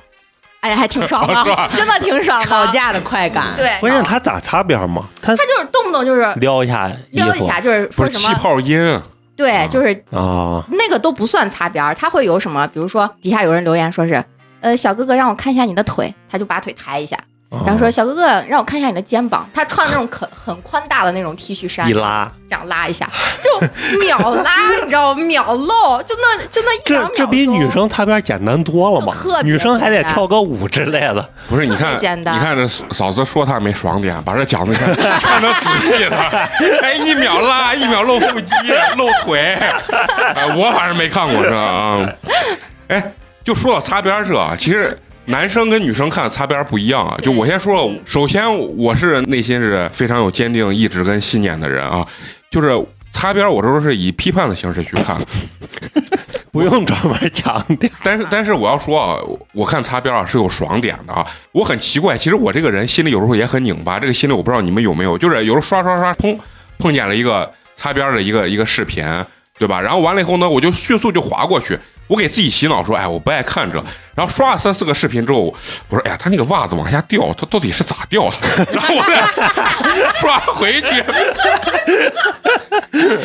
[0.64, 1.44] 哎呀，还挺爽的，
[1.76, 2.46] 真的挺爽的。
[2.46, 5.04] 吵架的快感。，对，关键他咋擦边嘛？
[5.20, 9.02] 他他就是动不动就是撩一下撩一下，就是不是气说什么泡音，
[9.36, 12.66] 对，就是啊，那个都不算擦边，他会有什么？
[12.68, 14.24] 比如说底下有人留言说是，
[14.62, 17.18] 呃，小哥哥让我看一下你的腿，他就把腿抬一下，
[17.64, 23.08] 然后说小哥哥让我看一下你的肩膀，他穿那种很很宽大的那种 T 恤衫，一拉，这样拉一下，
[23.42, 25.22] 就秒拉，你知道吗？
[25.24, 31.28] 秒露，就那就那一两秒这这比女生擦边简单多了嘛女生还得跳个舞之类的。
[31.48, 31.66] 不是？
[31.66, 36.16] 你看，简单你看这嫂子说她没爽点，把这讲的看 看的仔细了，
[36.82, 38.54] 哎，一秒拉，一秒露腹肌、
[38.96, 39.54] 露腿，
[40.34, 42.08] 哎，我反正没看过这啊。
[42.88, 43.12] 哎，
[43.42, 44.98] 就说到擦边这，其实。
[45.26, 47.16] 男生跟女生看擦边不一样啊！
[47.22, 52.06] 就我先说，首先我是内心是非常有坚定意志跟信念的人啊，
[52.50, 52.78] 就是
[53.12, 55.18] 擦边我都是以批判的形式去看。
[56.52, 59.18] 不用专门强调，但是但是我要说啊，
[59.52, 61.26] 我看擦边啊是有爽点的啊。
[61.50, 63.98] 我很奇怪，其实我这个人心里有时候也很拧巴。
[63.98, 66.38] 这个心里我不知道你们有没有，就是有时候刷刷刷，砰
[66.78, 69.04] 碰见了一个擦边的一个一个视频，
[69.58, 69.80] 对吧？
[69.80, 71.76] 然后完了以后呢，我就迅速就划过去。
[72.06, 73.82] 我给自己洗脑说，哎，我不爱看这。
[74.14, 75.40] 然后刷了三四个视频之后，
[75.88, 78.36] 我说，哎呀，他那个袜子往下掉，他到底是咋掉的？
[78.72, 79.24] 然后我再
[80.20, 81.04] 刷回去，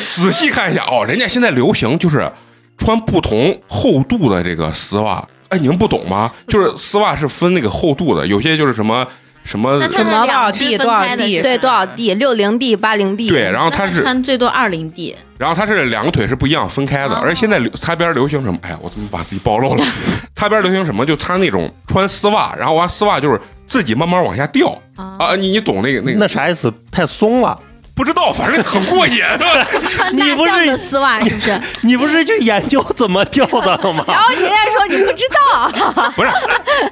[0.06, 2.32] 仔细看一下，哦，人家现在流行就是
[2.78, 5.24] 穿不同厚度的这个丝袜。
[5.50, 6.32] 哎，你们不懂吗？
[6.48, 9.06] 就是丝袜是分那个厚度的，有些就是什么
[9.50, 18.60] 什么分多少开的 D 是吧对多少 D 六零 D 八零 D 对，然后他是穿最多二零 D，然后他是两个腿是不一样分开的，哦而且现在流擦边流行什么？
[18.62, 19.84] 哎呀，我怎么把自己暴露了？
[20.36, 21.04] 擦边流行什么？
[21.04, 25.36] 就擦那种穿丝袜，然后完丝袜就是自己慢慢往下掉啊啊！
[25.36, 26.20] 你你懂那个那个？
[26.20, 26.72] 那啥意思？
[26.92, 27.58] 太松了。
[28.00, 29.18] 不知道，反正很过瘾。
[29.92, 31.62] 穿大你不是象的丝袜是不是？
[31.84, 34.04] 你不是去研究怎么掉的吗？
[34.08, 36.30] 然后人家说你不知道，不是，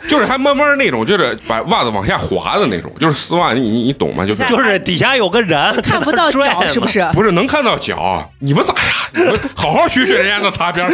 [0.09, 4.25] 就是还慢慢那种，就是把袜子往下滑的那种，就是丝袜，你你你懂吗？
[4.25, 6.85] 就是就是底下有个人看不到脚是不？
[6.89, 7.09] 是？
[7.13, 8.29] 不是能看到脚？
[8.39, 8.81] 你们咋呀？
[9.13, 10.85] 你们好好学学人家那擦边，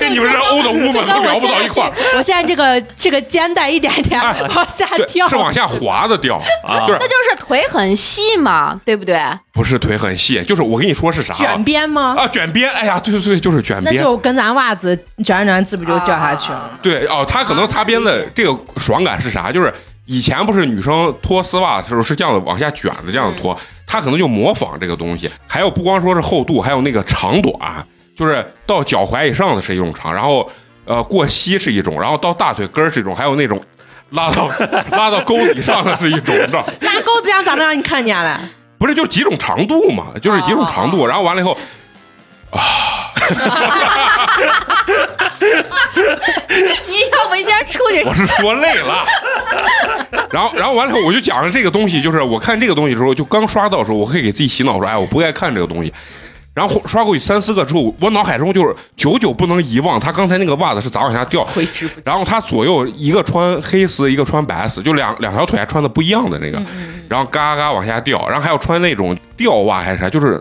[0.00, 1.92] 跟你们这欧的乌们都聊不到一块儿。
[2.16, 9.16] 我现在这个这个肩带一点点哎往下对，掉，是往下滑的掉啊就是那就是腿很细嘛，对不对？
[9.60, 11.36] 不是腿很细，就是我跟你说是啥啊？
[11.36, 12.16] 卷边吗？
[12.18, 13.94] 啊，卷边，哎呀，对对对，就是卷边。
[13.94, 16.78] 那就跟咱袜子卷着卷这不就掉下去了？
[16.80, 19.52] 对哦，他可能擦边的这个爽感是啥？
[19.52, 19.70] 就是
[20.06, 23.54] 以前不是女生脱丝袜的时候是这样的往下卷的这样脱，
[23.86, 25.30] 他可能就模仿这个东西。
[25.46, 30.50] 还有不光说是厚度，还有那个长短，就是到脚踝以上的是一种长，然后
[30.86, 33.60] 呃过膝是一种，然后到大腿根儿是一种，还有那种
[34.12, 34.50] 拉到
[34.92, 36.66] 拉到沟子以上的是一种，你知道？
[36.80, 38.40] 拉钩子上咋能让你看见了？
[38.80, 41.56] 不是就几种长度嘛，就是几种长度，然后完了以后。
[42.50, 43.12] 啊
[46.88, 49.04] 你要不先出去我是说累了。
[50.30, 55.92] 然后，然后完了以后，我就讲了这个东西，就是我看这个东西的时候，就刚刷到的时候，我可以给自己洗脑说，哎，我不该看这个东西。
[56.60, 61.42] 然后刷过去三四个之后，我脑海中就是久久不能遗忘他刚才那个袜子是咋往下掉。
[61.42, 62.02] 挥之不去。
[62.04, 66.62] 然后他左右一个穿黑丝，一个穿白丝，就两两条腿还穿的不一样的那个，
[67.08, 70.38] 然后嘎嘎往下掉，然后还要穿那种吊袜还是啥，就是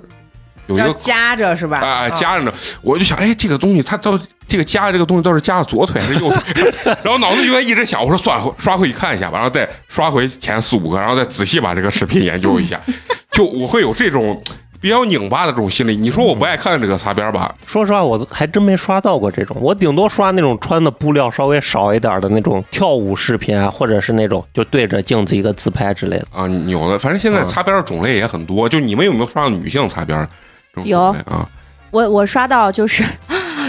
[0.68, 1.78] 有一个夹着是吧？
[1.80, 6.64] 啊、嗯夹着呢，我就想，哎，这个东西它到这个夹这个东西到底夹的左腿还是右腿？
[7.02, 12.78] 然后脑子就在一直想，我说算了，刷回去看一下吧，然后再刷回前四五个，然后再仔细把这个视频研究一下，
[13.32, 14.44] 就我会有这种
[14.80, 15.96] 比较拧巴的这种心理。
[15.96, 17.54] 你说我不爱看这个擦边吧？
[17.66, 26.28] 说实话，我还真没刷到过这种，我顶多刷那种穿的布料稍微少一点的那种跳舞视频啊，或者是那种就对着镜子一个自拍之类的。
[26.32, 28.68] 啊，有的，反正现在擦边的种类也很多。
[28.70, 30.28] 就你们有没有刷到女性擦边
[30.74, 31.48] 这种种类啊？
[31.92, 33.04] 我我刷到就是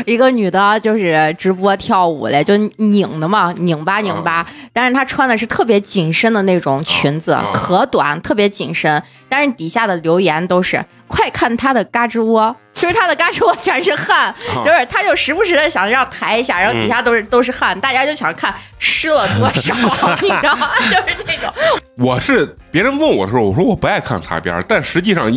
[0.07, 4.47] 一个女的，就是直播跳舞嘞，就拧的嘛，拧巴拧巴。
[4.73, 9.03] 但是她穿的是特别紧身的那种裙子，可短，特别紧身。
[9.29, 14.35] 但是底下的留言都是“快看她的嘎吱窝”，就是她的嘎吱窝全是汗，
[14.65, 19.75] 就是她就时不时的想让抬一下，然后底下都是都是汗，大家就想看湿了多少，
[20.21, 20.71] 你知道吗？
[20.91, 21.53] 就是那种。
[21.97, 25.31] 我是别人问我的时候，我说我不爱看擦边，但实际上。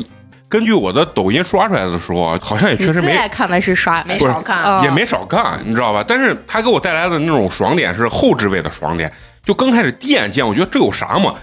[0.53, 6.05] 根据我的抖音刷出来的时候，好像也确实没爱看的是刷，没少看，也没少看，你知道吧？
[6.07, 9.11] 但是他给我带来的那种爽点是后置位的爽点。
[9.43, 11.33] 就刚开始第一眼见，我觉得这有啥嘛？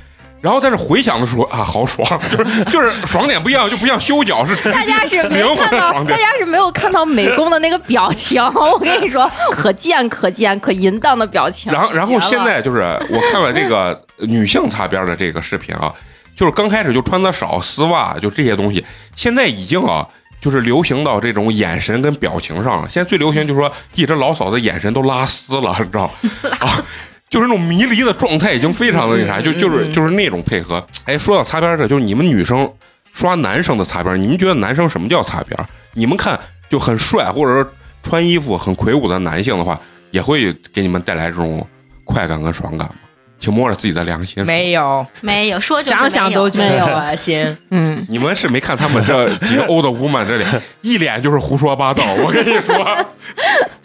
[0.40, 4.54] 然后但是回想的时候啊，好爽， 就是就是爽点不一样，就不像修脚是。
[4.70, 8.40] 大家是没看到， 大家是没有看到美工的那个表情。
[8.54, 11.72] 我跟你说，可见可见可淫荡的表情。
[11.72, 12.78] 然后然后现在就是
[13.10, 15.92] 我看了这个女性擦边的这个视频啊。
[16.40, 18.82] 就是刚开始就穿的少丝袜，就这些东西，
[19.14, 20.08] 现在已经啊，
[20.40, 22.88] 就是流行到这种眼神跟表情上了。
[22.88, 26.10] 现在最流行就是说，一直老嫂子眼神都拉丝了，你知道
[26.60, 26.82] 啊，
[27.28, 30.82] 就是那种迷离的状态，已经非常的那啥，就就是就是那种配合。
[31.04, 32.72] 哎，说到擦边这，就是你们女生
[33.12, 35.54] 刷男生的擦边，你们觉得男生什么叫擦边？
[35.92, 37.70] 你们看就很帅，或者说
[38.02, 39.78] 穿衣服很魁梧的男性的话，
[40.10, 41.68] 也会给你们带来这种
[42.04, 42.94] 快感跟爽感吗？
[43.40, 44.44] 请摸着自己的良心。
[44.44, 47.56] 没有，没有，说想想都觉得恶心。
[47.70, 50.44] 嗯，你们是没看他们这几个欧的乌曼这里
[50.82, 52.04] 一脸就是胡说八道。
[52.12, 53.06] 我跟你说，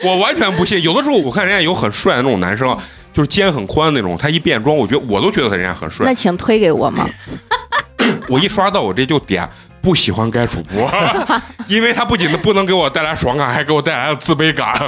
[0.03, 0.81] 我完全不信。
[0.83, 2.77] 有的时候我看人家有很帅的那种男生，
[3.13, 6.05] 就是肩很宽那种，他一变装，我觉得我都觉得他人家很帅。
[6.05, 7.07] 那请推给我嘛。
[8.27, 9.47] 我一刷到我这就点。
[9.86, 10.91] 不喜欢该主播，
[11.69, 14.82] 因为他不仅不能给我带来爽感，还给我带来了自卑感。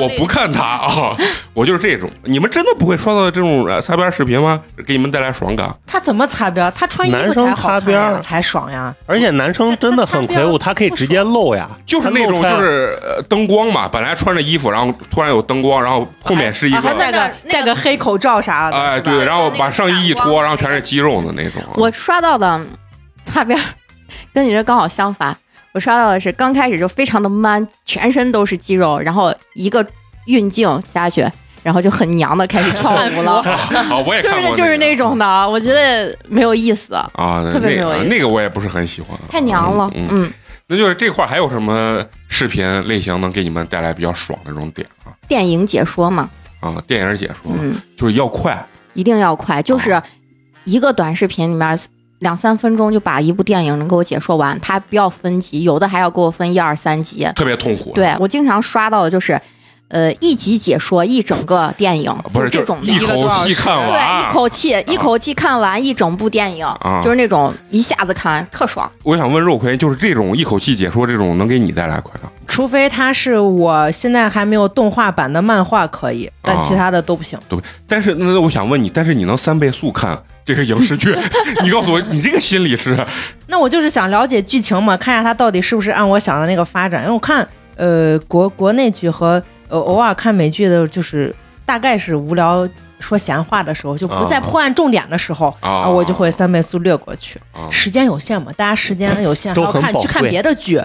[0.00, 1.16] 我不看他啊，
[1.52, 2.08] 我就是这种。
[2.22, 4.62] 你们真的不会刷到这种擦边视频吗？
[4.86, 5.74] 给你们带来爽感？
[5.84, 6.72] 他怎么擦边？
[6.72, 8.94] 他穿衣服才好看才爽呀。
[9.06, 11.68] 而且男生真的很魁梧，他可以直接露呀。
[11.84, 12.96] 就是那种就是
[13.28, 18.76] 灯光嘛，本来穿着衣服，然后突然有灯光，然后后面是一个戴个戴个黑口罩啥的。
[18.76, 21.60] 哎，对，然后把上衣一脱，然后全是肌肉的那种。
[21.74, 22.60] 我刷到的
[23.24, 23.58] 擦边。
[24.34, 25.34] 跟你这刚好相反，
[25.72, 29.86] 我刷到的是刚开始就非常的 man，全身都是肌肉，然后一个
[30.26, 31.24] 运镜下去，
[31.62, 33.40] 然后就很娘的开始跳舞了。
[33.84, 38.08] 好，我也看过，就是就是那种的，我觉得没有意思啊，特别没有意思。
[38.08, 39.88] 那个我也不是很喜欢，太娘了。
[39.94, 40.28] 嗯，
[40.66, 45.14] 那就是这块还有什么视频类型能给你们带来比较爽的这种点啊？
[45.28, 46.28] 电影解说嘛。
[46.60, 50.02] 啊，电影解说，嗯，就是要快，一定要快，就是
[50.64, 51.78] 一个短视频里面。
[52.20, 57.92] 两三分钟就把一部电影能给我解说完，他不要分集，有的还要给我分一二三集，特别痛苦。
[57.94, 59.38] 对我经常刷到的就是，
[59.88, 66.66] 呃，一集解说一整个电影，不是这种一口气看完，对，一口气一口气看完一整部电影，
[67.02, 68.90] 就是那种一下子看完特爽。
[69.02, 72.30] 我想问肉葵，就是这种一口气解说这种能给你带来快乐？
[72.46, 77.38] 除非他是我现在还没有动画版的漫画可以，但其他的都不行。
[77.48, 80.18] 对，但是那我想问你，但是你能三倍速看？
[80.44, 81.16] 这个影视剧，
[81.62, 83.04] 你告诉我，你这个心理是？
[83.48, 87.02] 那我就是想了解剧情嘛，看一下它到底是不是按我想的那个发展。
[87.02, 92.68] 因为我看，呃，国国内剧和呃偶尔看美剧的，就是大概是无聊
[93.00, 97.40] 说闲话的时候，就不在破案重点的时候啊，我就会三倍速略过去。
[97.70, 100.76] 时间有限嘛，大家时间有限，还要看去看别的剧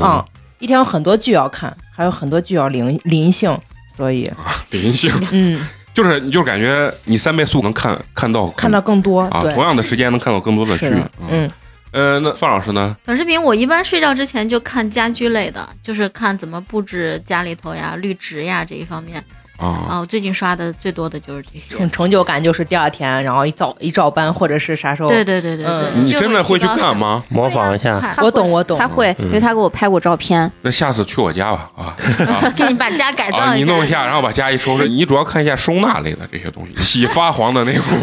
[0.00, 0.24] 啊，
[0.58, 3.56] 一天有很多剧要看，还有很多剧要临临性，
[3.96, 4.30] 所以
[4.70, 5.60] 临性，嗯。
[5.94, 10.92] 就是你就感觉你三倍速能看看到看到更多啊，同样的时间能看到更多的剧。
[11.28, 11.48] 嗯，
[11.92, 12.96] 呃，那范老师呢？
[13.04, 19.24] 短视频我一般睡觉之前就看家居类的，就是看怎么布置家里头呀、绿植呀这一方面。
[19.56, 25.08] 啊我最近刷的最多的就是这些，成就感就是第二天，然后一照一照搬，或者是啥时候？
[25.08, 27.22] 对对对对对，你真的会去干吗？
[27.28, 30.50] 模仿一下，我懂我懂，他会，因为他给我拍过照片。
[30.62, 31.94] 那下次去我家吧啊，
[32.56, 34.88] 给你把家改造一下，你弄一下，然后把家一收拾。
[34.88, 37.94] 你主要看一下收纳类的这些东西，洗发黄的内裤，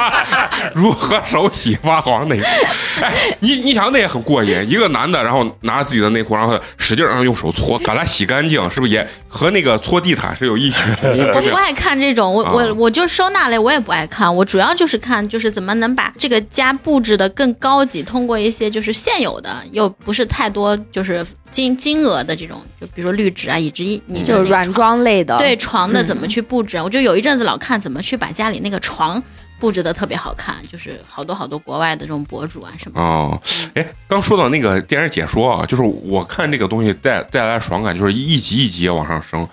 [0.74, 2.44] 如何手洗发黄内裤？
[3.02, 10.77] 哎，你你想那也很过瘾，一个男的，然后拿着自己的内裤，然后使劲然后用手搓，把它洗干净，是不是也和那个搓地毯是有异曲同工？
[11.34, 14.34] 我不爱看这种，我我我就收纳类，我也不爱看。
[14.34, 26.84] 我主要就是看，就是怎么能把这个家布置的更高级，通过一些就是现有的又不是太多就是金金额的这种，就比如说绿植啊，以及你就是软装类的，对床的怎么去布置啊？
[26.84, 29.22] 我就有一阵子老看怎么去把家里那个床
[29.58, 33.00] 布置的特别好看，就是好多好多国外的这种博主啊什么。
[33.00, 33.42] 哦，
[33.74, 39.46] 哎，刚说到那个电视解说啊，就是我看这个东西带带来爽感，就是一集一集往上升。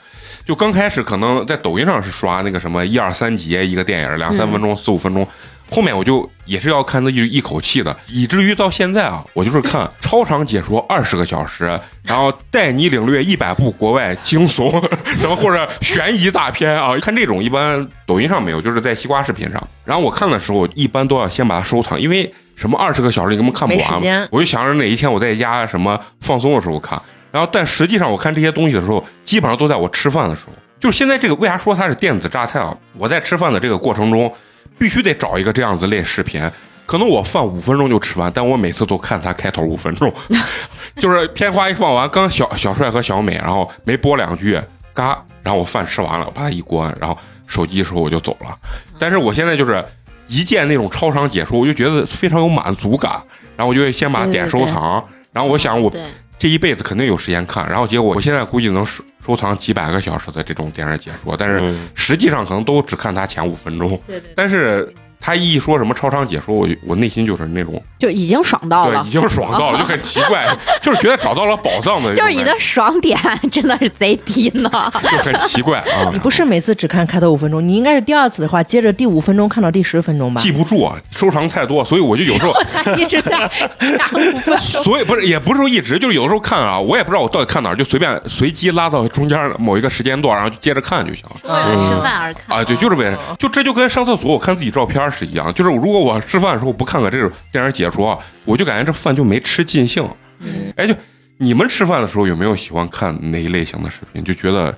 [0.46, 5.28] 就刚开始可能在抖音上是刷那个什么一二三集一个电影两三分钟四五分钟，
[5.72, 14.70] 后面我就也是要看那一一口气的，以至于到现在啊，我就是看超长解说二十个小时，然后带你领略一百部国外惊悚，
[15.20, 19.68] 什么或者悬疑大片啊，看这种一般抖音上没有，就是在西瓜视频上。
[19.84, 27.02] 然后我看的时候，一般都要先把它收藏，因为什么二十个小时你根本看不完我就想着哪一天我在家什么放松的时候看。
[27.36, 30.54] 然后，但实际上我看这些东西的时候，基本上都在我吃饭的时候。
[30.80, 32.74] 就是现在这个为啥说它是电子榨菜啊？
[32.94, 34.34] 我在吃饭的这个过程中，
[34.78, 36.50] 必须得找一个这样子类视频。
[36.86, 40.14] 可能我饭五分钟就吃完，但我每次都看它开头五分钟，
[40.96, 44.58] 就是片花一放完，刚小小帅和小美，然后没播两句，
[44.94, 47.18] 嘎，然后我饭吃完了，我把它一关，然后
[47.48, 48.58] 手机的时候我就走了。
[48.98, 49.84] 但是我现在就是
[50.30, 53.22] 一见那种超长解说，我就觉得非常有满足感，
[53.58, 56.02] 然后我就会先把它点收藏，然后我想我对，
[56.38, 64.00] 这一辈子肯定有时间看，然后结果我现在估计能收收藏几百个小时的这种电视解说，但是嗯实际上可能都只看他前五分钟。
[64.06, 64.94] 对对但是
[65.26, 69.10] 他一说什么超长解说，我就我内心就是那种就已经爽到了对已。
[69.10, 70.46] 经爽到了， 就很奇怪，
[70.84, 73.18] 就是觉得找到了宝藏的就是你的爽点
[73.52, 74.70] 真的是贼低呢，
[75.02, 80.40] 就很奇怪啊你，不是每次只看开头五分钟，你应该是第二次的话，接着第五分钟看到第十分钟吧？
[80.40, 82.54] 记不住啊，收藏太多，所以我就有时候，
[82.96, 83.32] 一直在
[83.80, 84.58] 加五分钟。
[84.84, 91.36] 所以不是也不是说一直，就是有的时候看啊，我也不知道我到底看哪儿，就随便随机拉到中间某一个时间段，然后就接着看就行了。
[91.44, 100.06] 为了吃饭而看啊，对，就是为了就这就跟上厕所我看自己照片是一样，就是如果我吃饭的时候不看看这种电影解说，我就感觉这饭就没吃尽兴。
[100.40, 100.94] 嗯哎，就
[101.38, 104.24] 你们吃饭的时候有没有喜欢看哪一类型的视频？
[104.24, 104.78] 就觉得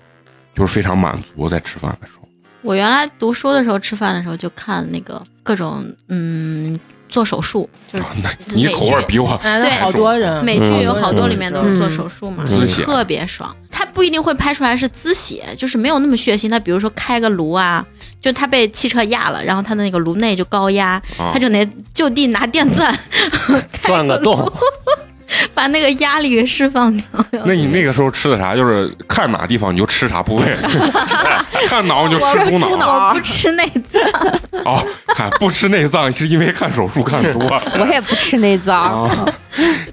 [0.55, 2.27] 就是非常满足在吃饭的时候。
[2.61, 6.77] 我原来读书的时候，吃饭的时候就看那个各种嗯
[7.07, 8.09] 做手术，就是啊
[8.47, 12.43] 你口味比我对好多人，美剧嗯有好多里面都是做手术嘛，
[12.83, 13.55] 特别爽。
[13.71, 16.49] 它不一定会拍出来是滋血，就是没有那么血腥。
[16.49, 17.85] 它比如说开个颅啊，
[18.27, 22.93] 就他被汽车压了，然后他的那个颅内就高压，啊他就得就地拿电钻
[23.83, 24.51] 钻个洞，
[25.53, 27.05] 把那个压力给释放掉。
[27.45, 28.53] 那你那个时候吃的啥？
[28.53, 30.57] 就是看哪地方你就吃啥部位，
[31.69, 33.13] 看脑你就吃猪脑。
[33.13, 34.01] 不吃内脏，
[34.65, 37.41] 哦，看不吃内脏是因为看手术看多
[37.79, 39.07] 我也不吃内脏。
[39.07, 39.25] 啊。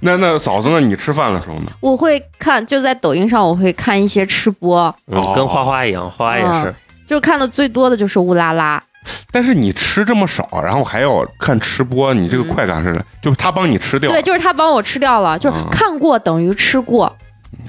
[0.01, 0.81] 那那嫂子呢？
[0.81, 1.71] 你吃饭的时候呢？
[1.81, 6.75] 我会看，就在抖音上，我会看一些吃播，嗯跟花花一样，花花也是。
[7.07, 8.83] 就是看的最多的就是乌拉拉。
[9.31, 17.15] 但是你吃这么少，然后还要看吃播，你这个快感是，就是他帮你吃掉对，就是他帮我吃掉了，就是啊看过等于吃过。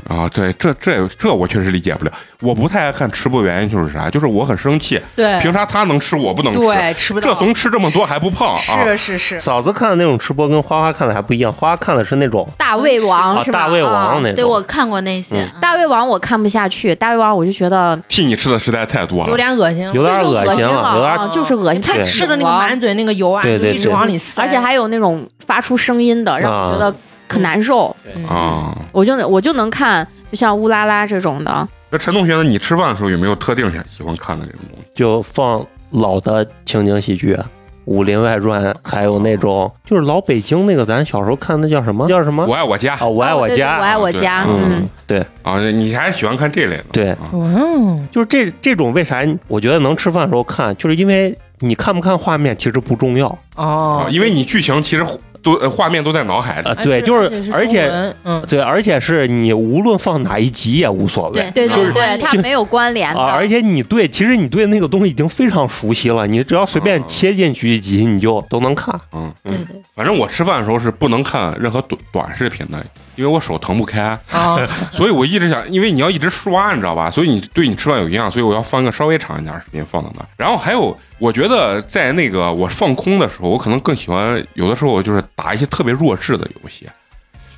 [0.08, 0.30] 啊？
[0.34, 2.12] 对，这这这我确实理解不了。
[2.42, 4.10] 我不太爱看吃播，原因就是啥？
[4.10, 6.60] 就是我很生气，对凭啥他能吃我不能吃？
[6.60, 7.34] 对，吃不到。
[7.34, 8.60] 这怂吃这么多还不胖啊？
[8.60, 13.62] 是是是，嫂子看的那种吃播跟花花看的还不一样，花花看的是那种大胃王啊是吧？
[13.62, 14.36] 大胃王啊那种。
[14.36, 15.48] 对我看过那些。
[15.62, 19.92] 大胃王我看不下去，大胃王我就觉得替你吃的实在太多了，有点恶心。
[19.94, 21.82] 有点恶心心了，有点啊就是恶心。
[21.82, 26.94] 他吃的那个满满嘴那个油啊，就一直往里塞，而且还有那种发出声音的，让我觉得
[27.28, 27.96] 可难受。
[28.16, 28.78] 嗯啊。
[28.92, 32.44] 我就我就能看，就像乌拉拉这种的，那陈同学呢？
[32.44, 34.86] 你吃饭的时候有没有特定喜欢看的这种东西？
[34.96, 37.36] 就放老的情景喜剧，
[37.86, 42.08] 《武林外传》，还有那种就是老北京那个，咱小时候看那叫什么？
[42.08, 42.46] 叫什么？
[42.46, 43.78] 我爱我家啊，我爱我家。
[43.78, 46.84] 我爱我家，嗯嗯，，对啊，你还是喜欢看这类的？
[46.92, 55.06] 对，嗯，就是这这种为啥我觉得能吃饭的时候看，就是因为你看不看画面其实不重要哦啊，，因为你剧情其实
[55.46, 56.70] 都呃画面都在脑海里。
[56.84, 57.88] 对，就是而且
[58.24, 67.06] 嗯，对，而且是你无论放哪一集也无所谓对对对对，它没有关联的，啊，而且你对，其实你对那个东西已经非常熟悉了，你只要随便啊。
[67.08, 69.00] 切进去一集，你就都能看。
[69.14, 72.84] 嗯，对对，反正我吃饭的时候是不能看任何短短视频的，
[73.16, 74.58] 因为我手腾不开，啊，
[74.92, 77.12] 所以我一直想，因为你要一直刷，你知道吧？
[77.12, 80.28] 所以你对你吃饭有营养，所以我要放一个稍微长一点的视频放到那儿。
[80.38, 86.88] 然后还有，我觉得在那个我放空的时候，我可能更喜欢有的时候就是打一些特别弱智的游戏。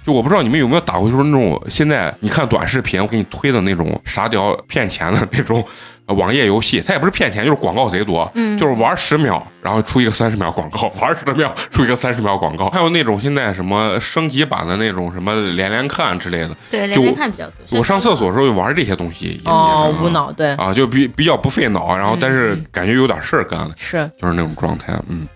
[0.06, 5.62] 就我不知道你们有没有打过，就是那种现在你看短视频，我给你推的那种傻屌骗钱的那种
[6.14, 16.56] 网页游戏，它也不是骗钱，就是广告贼多，嗯就是玩十秒，然后出一个三十秒广告， 玩十秒出一个三十秒广告，还有那种现在什么升级版的那种什么连连看之类的。
[16.72, 17.78] 对，就连连看比较多。
[17.78, 24.94] 我上厕所的时候就玩这些东西哦，啊无脑，对，啊，就比比较不费脑，然后但是感觉有点事儿干了，是就是那种状态。
[25.10, 25.28] 嗯，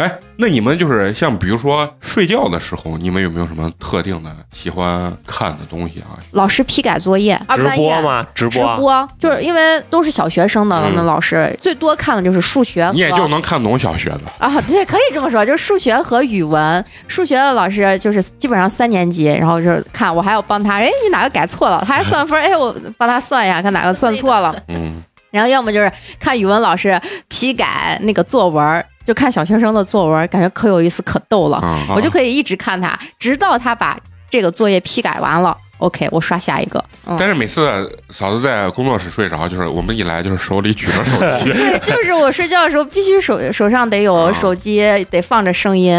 [0.00, 6.16] 哎，那你们就是像比如说睡觉的时候，你们有没有什么特定的喜欢看的东西啊？
[6.30, 8.26] 老师批改作业，二直播吗？
[8.34, 9.06] 直直播。
[9.18, 16.82] 就是因为都是小学生的嗯那老师，最多看的就是数学，你也就能看懂小学的啊，对，可以这么说，就是数学和语文。
[17.06, 21.84] 数学的老师就是基本上三年级，然后就是看我还要帮他，哎，你哪个改错了？
[21.86, 24.54] 他还算分， 哎，我帮他算一下，看哪个算错了。
[24.68, 26.98] 嗯，然后要么就是看语文老师
[27.28, 33.98] 批改那个作文，就看小学生的作文，感觉可有意思、可逗了，啊，我就可以一直看他，直到他把
[34.28, 35.56] 这个作业批改完了。
[35.78, 36.84] OK，我刷下一个。
[37.06, 44.80] 嗯，但是每次嫂子在工作室睡着，就是我们一来就是手里举着手机 对，就是我睡觉的时候必须手手上得有啊手机，
[45.10, 45.98] 得放着声音。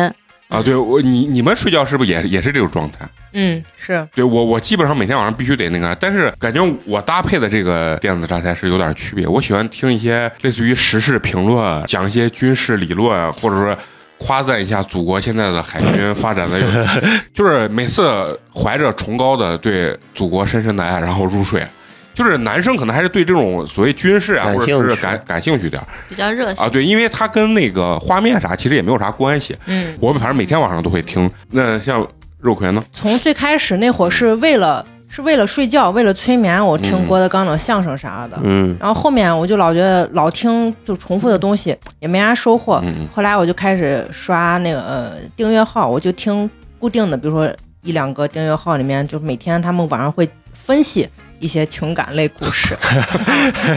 [0.50, 0.62] 啊。
[0.64, 3.00] 对我你你们睡觉是不是也也是这种状态？
[3.34, 9.28] 嗯，是对我我基本上每天晚上必须得那个，但是感觉我搭配的这个电子榨菜是有点区别。
[9.28, 13.78] 我喜欢听一些类似于时事评论，讲一些军事理论，或者说
[14.18, 16.88] 夸赞一下祖国现在的海军发展的，
[17.34, 21.66] 就是每次怀着崇高的对祖国深深的爱，然后入睡。
[22.14, 29.56] 就是男生可能还是对这种所谓军事啊，或者是感感兴趣点比较热血啊，对，因为它跟那个画面啥其实也没有啥关系。
[29.66, 31.32] 嗯，我们反正每天晚上都会听。
[31.50, 32.06] 那像
[32.42, 32.84] 肉葵呢？
[32.92, 38.40] 从最开始那会儿是为了是为了睡觉，为了催眠，我听嗯郭德纲的相声啥的。
[38.44, 51.08] 嗯，然后后面我就老觉得老听就重复的东西也没啥收获，嗯后来我就开始刷那个呃订阅号，我就听固定的，比如说一两个订阅号里面，就每天他们晚上会分析
[51.42, 52.78] 一些情感类故事，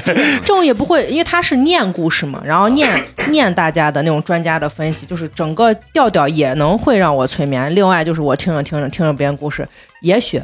[0.05, 2.89] 这这种也不会，因为他是念故事嘛，然后念
[3.31, 7.75] 念大家的那种专家的分析，就是整个调调也能会让我催眠。
[7.75, 9.67] 另外就是我听着听着听着别人故事，
[10.03, 10.41] 也许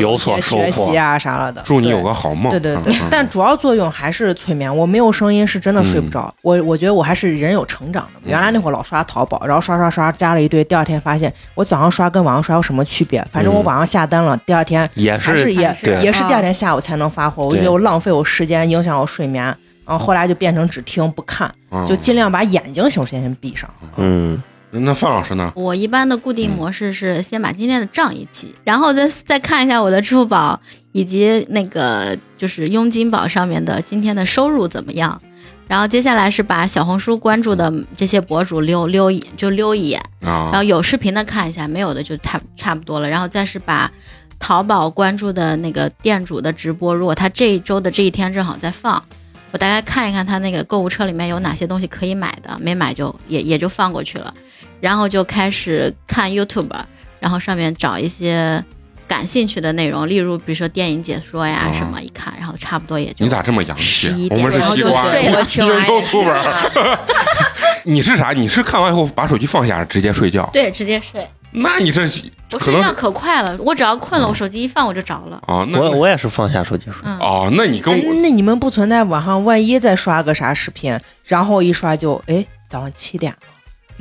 [0.00, 1.62] 有所收获学习啊啥了的。
[1.64, 2.50] 祝你对有个好梦。
[2.50, 4.74] 对对对嗯，但主要作用还是催眠。
[4.74, 6.32] 我没有声音是真的睡不着。
[6.42, 8.20] 我我觉得我还是人有成长的。
[8.24, 13.24] 原来那会儿老刷淘宝，然后刷刷刷加了一堆，第二天发现我早上刷跟晚上刷有什么区别？
[13.30, 17.46] 反正我晚上下单了，第二天也是还是也也是第二天下午才能发货。
[17.46, 19.44] 我就觉得我浪费我时间，影响我睡眠。
[19.86, 23.68] 然后后来就变成只听不看，嗯就尽量把眼睛首先先闭上。
[23.96, 24.40] 嗯，
[24.72, 25.52] 那范老师呢？
[25.56, 30.60] 我一般的固定模式是先把今天的账一记，然后再再看一下我的支付宝
[30.92, 35.20] 以及那个就是佣金宝上面的今天的收入怎么样。
[35.66, 43.08] 然后接下来是把小红书关注的这些博主溜溜一就溜一眼，然啊后有视频的看一下，没有的就差差不多了。
[43.08, 43.90] 然后再是把
[44.38, 49.00] 淘宝关注的那个店主的直播，如果他这一周的这一天正好在放，
[49.52, 54.34] 我大概看一看他那个购物车里面有哪些东西可以买的，没买就也也就放过去了。
[54.80, 56.70] 然后就开始看 YouTube，
[57.18, 58.64] 然后上面找一些
[59.06, 64.34] 感兴趣的内容，例如比如说电影解说呀哦什么，一看，然后差不多也就你咋这么洋气11？
[64.34, 66.36] 我们是点西瓜然后就睡呀，了听完又出门。
[67.84, 68.32] 你是啥？
[68.32, 70.48] 你是看完以后把手机放下直接睡觉？
[70.52, 71.26] 对直接睡。
[71.52, 72.02] 那你这
[72.52, 75.42] 我睡觉可快了，我只要困了，我手机一放我就着了。
[75.48, 76.94] 哦，那我我也是放下手机睡。
[77.04, 83.38] 嗯，哦，那你跟哎我那你们不存在晚上万一再刷个啥视频，然后一刷就哎早上七点了？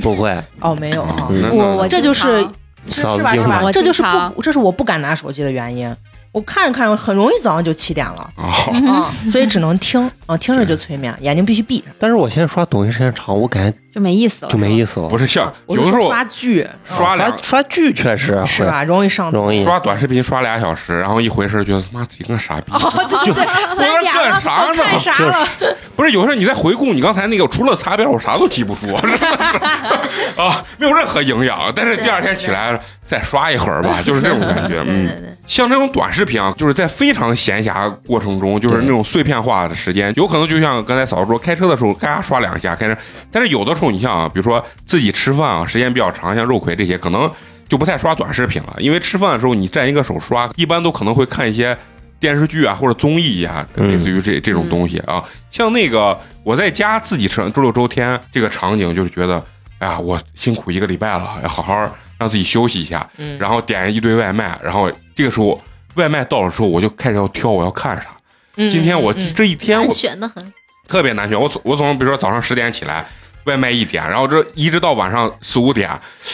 [0.02, 1.06] 不会，哦，没有
[1.52, 2.42] 我我这就是
[2.90, 3.32] 是是吧是吧？
[3.32, 3.64] 嫂子经常。
[3.64, 4.32] 我这就是经常。
[4.34, 5.96] 不，这是我不敢拿手机的原因。
[6.32, 8.44] 我看着看着，很容易早上就七点了哦，
[8.92, 11.88] 啊，所以只能听啊，听着就催眠，眼睛必须闭上。
[12.00, 15.10] 但是我现在刷抖音时间长，我感觉就没意思了，就没意思了。
[15.10, 18.84] 不是像有的时候刷剧刷俩刷刷剧确实是吧？
[18.84, 19.40] 容易上头。
[19.40, 19.64] 容易。
[19.64, 22.72] 刷短视频刷俩小时，然后一回神觉得他妈自己跟个傻逼。
[22.72, 22.80] 哦，
[23.26, 25.48] 对对对，三点了，干啥呢我看啥了？
[25.96, 29.26] 不是，有时候你在回顾你刚才那个，除了擦边，我啥都记不住，真 的是
[30.40, 31.72] 啊，没有任何营养。
[31.76, 34.84] 但是第二天起来再刷一会儿吧， 就是这种感觉。
[34.86, 42.98] 嗯，像这种短视频啊，就是在非常闲暇过程中，就是那种碎片化的时间，有可能就像刚才嫂子说，开车的时候嘎刷两下，开车。
[43.32, 47.30] 但是有的时候，你像啊，比如说自己吃饭啊，时间比较长，像肉葵这些，可能
[47.68, 51.78] 就不太刷短视频了，因为吃饭的时候你占一个手刷，一般都可能会看一些
[52.20, 55.24] 电视剧啊或者综艺呀、嗯类似于这这种东西啊。
[55.52, 59.44] 像那个我在家自己吃周六周天这个场景，就是觉得，
[59.78, 61.74] 哎呀，我辛苦一个礼拜了，要好好
[62.18, 65.62] 让自己休息一下，嗯然后点一堆外卖，然后这个时候
[66.00, 68.08] 外卖到了之后，我就开始要挑我要看啥。
[68.56, 70.54] 嗯今天我这一天我选的很。
[70.88, 73.06] 特别难选，我从我从比如说早上十点起来，
[73.44, 75.88] 外卖一点，然后这一直到晚上四五点，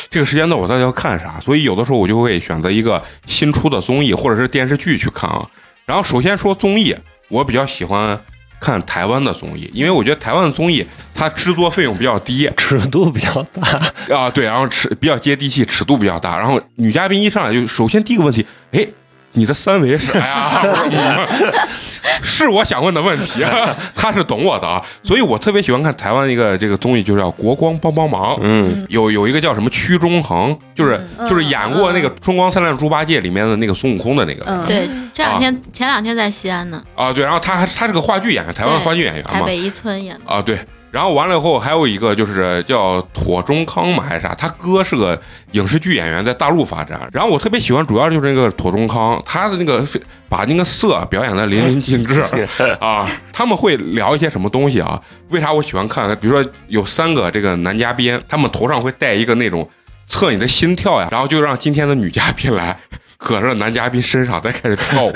[0.09, 1.37] 这个时间段我到底要看啥？
[1.41, 5.45] 所以有的时候我就会选择一个新出的综艺或者是电视剧去看啊。
[5.85, 6.95] 然后首先说综艺，
[7.27, 8.17] 我比较喜欢
[8.61, 16.37] 看台湾的综艺，因为我觉得台湾的综艺它制作费用比较低尺度比较大，啊，对，然后尺比较接地气，尺度比较大。
[16.37, 18.87] 然后女嘉宾一上来就首先第一个问题，哎。
[19.35, 21.27] 你的三围是啥呀？
[22.21, 23.43] 是我想问的问题，
[23.95, 28.35] 他是懂我的啊，所以我特别喜欢看台湾一个这个综艺，就叫《国光帮帮忙》。
[28.41, 31.27] 嗯，有有一个叫什么屈中恒，就是、嗯。
[31.27, 34.65] 就是演过那个《春光灿烂猪八戒》里面的那个孙悟空的那个、嗯。
[34.65, 40.31] 对，这两天前两天在西安呢，啊，对，然后他还他是个话剧演员，台湾话剧演员嘛，台北一村演的。
[40.31, 40.59] 啊，对。
[40.91, 44.33] 然后完了以后，还有一个就是叫妥中康嘛，还是啥？
[44.33, 45.19] 他哥是个
[45.51, 46.97] 影视剧演员，在大陆发展。
[47.11, 49.85] 然后我特别喜欢，主要就是那个妥中康，他的那个
[50.29, 52.25] 把那个色表演的淋漓尽致
[52.81, 53.07] 啊。
[53.31, 54.99] 他们会聊一些什么东西啊？
[55.29, 56.09] 为啥我喜欢看？
[56.19, 59.69] 比如说有三个这个男嘉宾，他们头上会戴一个那种
[60.07, 62.75] 测你的心跳呀，然后就让今天的女嘉宾来。
[63.17, 65.13] 搁着男嘉宾身上再开始跳舞，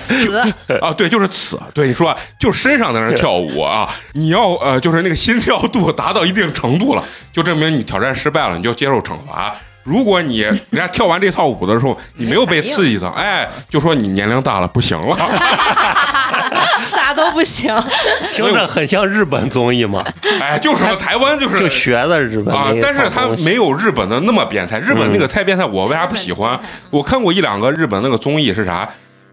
[0.00, 0.40] 死
[0.80, 0.90] 啊！
[0.94, 3.88] 对，就是此，对你说，就身上在那跳舞啊！
[4.14, 9.54] 你要呃，就是那个心跳度达到一定程度了，就证明你挑战失败了，你就接受惩罚。
[9.84, 15.16] 如果你人家跳完这套舞的时候，你没有被刺激到， 哎，就说你年龄大了，不行了，
[16.90, 17.74] 啥都不行，
[18.32, 20.04] 听着很像日本综艺嘛。
[20.40, 26.58] 哎，就是台湾就是就学的日本啊，但是他没有日本的那么变态，日本那个太变态，我为啥不喜欢？
[26.90, 28.88] 我看过一两个日本那个综艺是啥？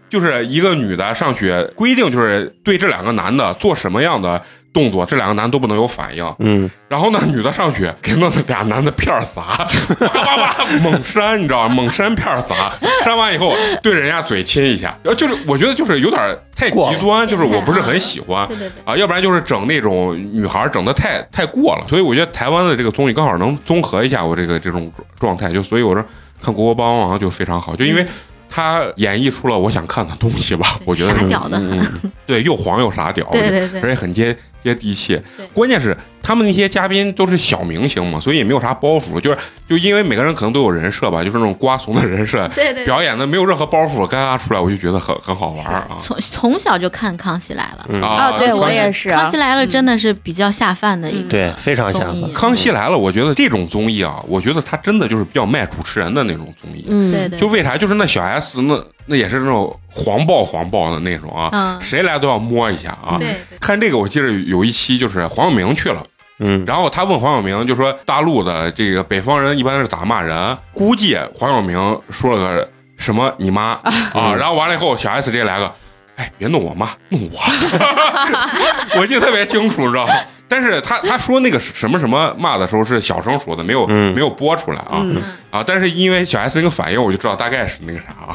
[0.08, 4.42] 就是一个女的上去，规定就是对这两个男的做什么样的。
[4.72, 6.34] 动作，这两个男都不能有反应。
[6.38, 9.42] 嗯，然后呢，女的上去给那俩男的片儿撒，
[9.98, 11.74] 叭叭叭猛扇，你知道吗？
[11.74, 12.72] 猛扇片儿撒，
[13.04, 16.20] 扇完以后对人家嘴亲一下，然后就是我觉得就是有点
[16.54, 18.46] 太极端，就是我不是很喜欢。
[18.48, 18.72] 对对对。
[18.84, 26.04] 啊，要不然就是整那种女孩整的太太过了，所以我觉得台湾的这个综艺刚好能综合一下我这个这种状态，就所以我说
[26.42, 28.06] 看国国帮王就非常好，就因为。
[28.50, 31.58] 他演绎出了我想看的东西吧，我觉得傻屌的。
[31.58, 35.20] 很，对，又黄又傻屌， 对对对，而且很接接地气，
[35.54, 35.96] 关键是。
[36.22, 45.96] 他们那些嘉宾都是小明星嘛，所以也没有啥包袱，就是就因为每个人可能都有人设吧，就是那种瓜怂的人设， 对对，表演的没有任何包袱，嘎嘎出来，我就觉得很很好玩啊。
[46.00, 52.16] 从从小就看《康熙来了》啊，对我也是，《康熙来了》真的是比较下饭的一个，对，非常下饭。
[52.32, 57.76] 《康熙来了》，我觉得这种综艺啊，我觉得他真的就是比较卖主持人的那种综艺，嗯，对对，就为啥？
[57.76, 63.16] 就是那小 S 那那也是那种黄暴黄暴的那种啊，谁来都要摸一下啊。
[63.18, 66.04] 对，看这个，我记得有一期就是黄晓明去了。
[66.40, 70.56] 嗯，然后他问黄晓明，就说大陆的这个北方人一般是咋骂人？
[70.72, 73.78] 估计黄晓明说了个什么你妈
[74.14, 75.70] 啊，然后完了以后，小 S 直接来个，
[76.16, 77.38] 哎，别弄我妈，弄我，
[79.00, 80.14] 我记得特别清楚，你知道吗？
[80.50, 85.00] 但是他他说那个什么什么骂的时候是小声说的，没有没有播出来啊
[85.50, 85.64] 啊！
[85.64, 88.34] 但是因为小 S 那个反应，我就知道大概是那个啥啊。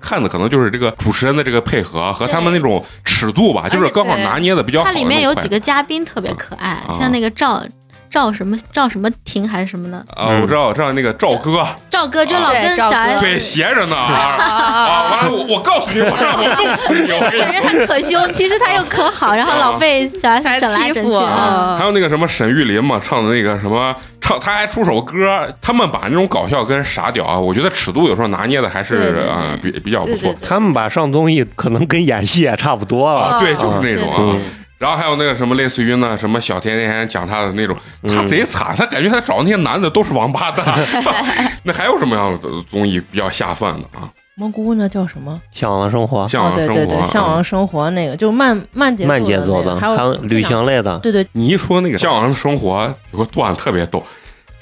[0.00, 4.86] 看的可能就是这个主持人的这个配合和他们那种尺度吧，就是刚好拿捏的比较好。
[4.86, 7.62] 它里面有几个嘉宾特别可爱，像那个赵。
[8.10, 10.40] 赵什么赵什么婷还是什么的啊？
[10.42, 15.08] 我知道，我知道那个赵哥，赵哥就老跟小 S 对斜着呢 啊！
[15.12, 17.08] 完了，我我告诉你，我让我弄死你！
[17.08, 21.16] 感觉他可凶，其实他又可好，然后老被小 S 整来整去。
[21.16, 25.46] 还有那个什么沈玉琳嘛，唱的那个什么唱，他还出首歌。
[25.60, 30.34] 他们把那种搞笑跟傻屌啊，我觉得尺度有时候拿捏的还是啊比比较不错。
[30.42, 34.36] 他们把上综艺可能跟演戏也差不多了，对，就是那种啊。
[34.80, 37.76] 然后还有那个什么，类似于呢，什么小甜甜讲他的那种，
[38.08, 40.66] 他贼惨，他感觉他找那些男的都是王八蛋。
[41.64, 44.08] 那还有什么样的综艺比较下饭的啊？
[44.36, 45.38] 蘑菇那叫什么？
[45.52, 46.26] 向往的生活。
[46.26, 46.80] 向往的生活。
[46.80, 50.98] 对对对，向往的生活那个就是慢慢节慢节奏的，还有旅行类的。
[51.00, 54.02] 对对，你一说那个向往的生活，有个段特别逗。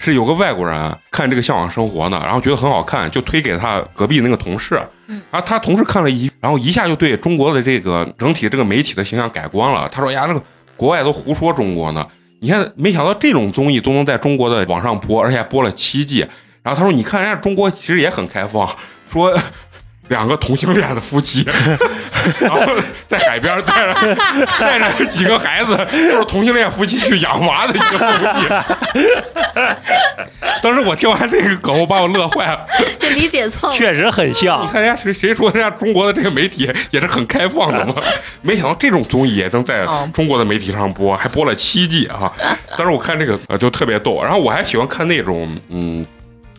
[0.01, 9.89] 是有个外国人看这个《向往生活》呢，然后觉得很好看，就推给他隔壁那个同事，然后他同事看了一，然后一下就对中国的这个整体这个媒体的形象改观了。
[9.91, 10.43] 他说：“呀，那个
[10.77, 12.07] 国外都胡说中国呢，
[12.41, 16.21] 你看，没想到这种综艺都能在中国的网上播，而且播了七季。”
[16.63, 18.69] 然后他说：“你看人家中国其实也很开放，
[19.09, 19.37] 说。”
[20.09, 21.47] 两个同性恋的夫妻，
[22.41, 22.61] 然后
[23.07, 23.95] 在海边带着
[24.59, 28.49] 带着几个孩子，就是同性恋夫妻去养娃的一个综艺。
[30.63, 32.67] 当时我听完这个梗，我把我乐坏了。
[32.99, 34.65] 这理解错了，确实很像。
[34.65, 37.95] 你看人家谁谁说人家中国的这个媒体也是很开放的吗？
[38.43, 42.33] 没想到这种综艺也能在中国的媒体上播，还播了七季啊！
[42.77, 44.23] 当时我看这个就特别逗。
[44.23, 46.05] 然后我还喜欢看那种嗯。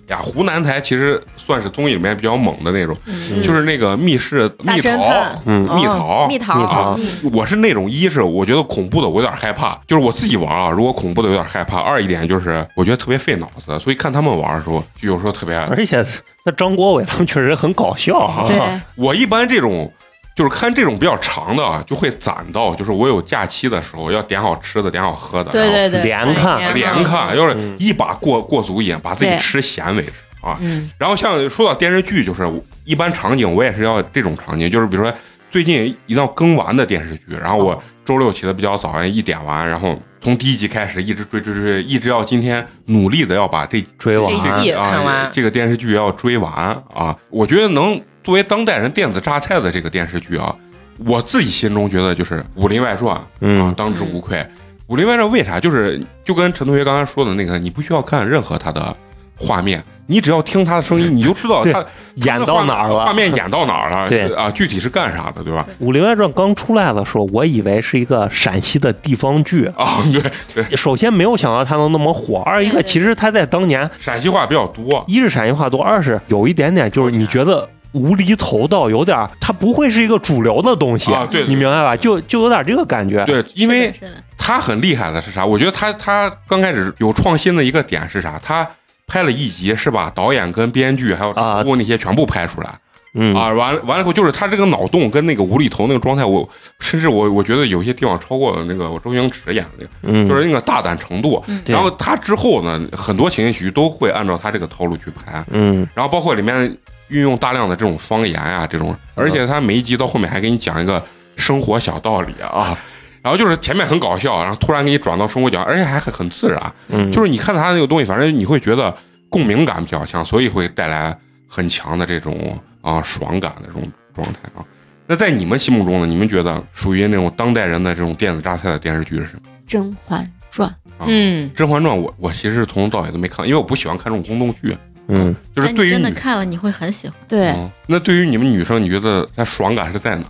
[0.10, 2.96] 呀，湖南台其实算是综艺里面比较猛的那种，
[3.44, 6.96] 就是那个密室蜜桃，嗯，蜜桃，蜜桃啊。
[7.32, 11.80] 我是那种一是我觉得恐怖的我有点害怕，就是我自己玩啊，如果恐怖的有点害怕。
[11.80, 15.56] 二一点就是我觉得特别费脑子，所以看他们玩的时候，就有时候特别。
[15.56, 16.06] 而且
[16.44, 18.48] 那张国伟他们确实很搞笑啊。
[18.96, 19.92] 我一般这种。
[20.40, 26.74] 就是看这种比较长的啊，就会攒到，就是我有假期的时候要点好吃的，点好喝的，对对对，连看。
[26.74, 30.58] 连看，要是一把过过足瘾，把自己吃闲为止啊。
[30.98, 32.50] 然后像说到电视剧，就是
[32.86, 35.14] 一般场景我也是要这种场景，就是比如说
[35.50, 46.54] 最近一定要更完的电视剧，然后我周六起的比较早，一点完，然后从第一集开始一直追追追，一直要今天努力的要把这追完啊，这个电视剧要追完
[46.96, 48.02] 啊，我觉得能。
[48.30, 50.56] 作为当代人电子榨菜的这个电视剧啊，
[51.00, 53.20] 我自己心中觉得就是《武林外传》
[53.60, 54.38] 啊，当之无愧。
[54.86, 55.60] 《武林外传》为啥？
[55.60, 58.96] 就是就跟陈同学刚才说的那个，你不需要看任何他的
[59.36, 61.84] 画面，你只要听他的声音，你就知道他
[62.18, 65.66] 演到哪儿了画面演到哪儿了，对啊，具体是干啥的，对吧？
[65.84, 69.66] 《武林外传》刚出来的时候，我以为是一个陕西的地方剧。
[69.76, 70.22] 啊，对
[70.54, 81.96] 对，首先没有想到它能那么火，二一个其实它在当年，陕西话比较多，一是陕西话多，二是有一点点就是你觉得无厘头到有点儿，它不会是一个主流的东西啊对你明白吧？
[81.96, 83.24] 就就有点这个感觉。
[83.26, 83.94] 对，因为
[84.38, 85.46] 他很厉害的是啥？
[85.46, 88.40] 我觉得他他刚开始有创新的一个点是啥？
[88.44, 88.68] 他
[89.08, 92.70] 拍了一集是把导演跟编剧还有啊主播那些全部拍出来
[93.16, 96.48] 嗯啊，完了完了以后就是他这个脑洞跟那个无厘头那个状态，我
[96.80, 101.44] 甚至我我觉得有些地方超过了那个我周星驰演的那个，嗯，就是那个大胆程度。
[101.48, 106.78] 嗯然后他之后呢，很多情景喜剧都会按照他这个套路去拍，嗯然后包括里面
[107.10, 111.04] 运用大量的这种方言啊、这种，而且他每一集到后面还给你讲一个
[111.36, 112.78] 生活小道理啊。
[113.22, 116.74] 然后就是前面很搞笑，然后突然给你转到生活讲，而且还很很自然。
[116.88, 118.96] 嗯，就是你看他那个东西，反正你会觉得
[119.28, 123.82] 共鸣感比较强，所以会带来很强的这种啊爽感的这种
[124.16, 124.64] 状态啊。
[125.06, 126.06] 那在你们心目中呢？
[126.06, 129.42] 你们觉得属于那种当代人的这种电子榨菜的电视剧是什么？
[129.68, 134.78] 《甄嬛传》啊嗯，《甄嬛传》我我其实从头到尾都没看，因为我不喜欢看这种宫斗剧，
[135.10, 135.36] 嗯。
[135.54, 137.18] 但你真的就是对于你看了你会很喜欢。
[137.28, 137.70] 对，嗯。
[137.88, 140.24] 那对于你们女生，你觉得它爽感是在哪？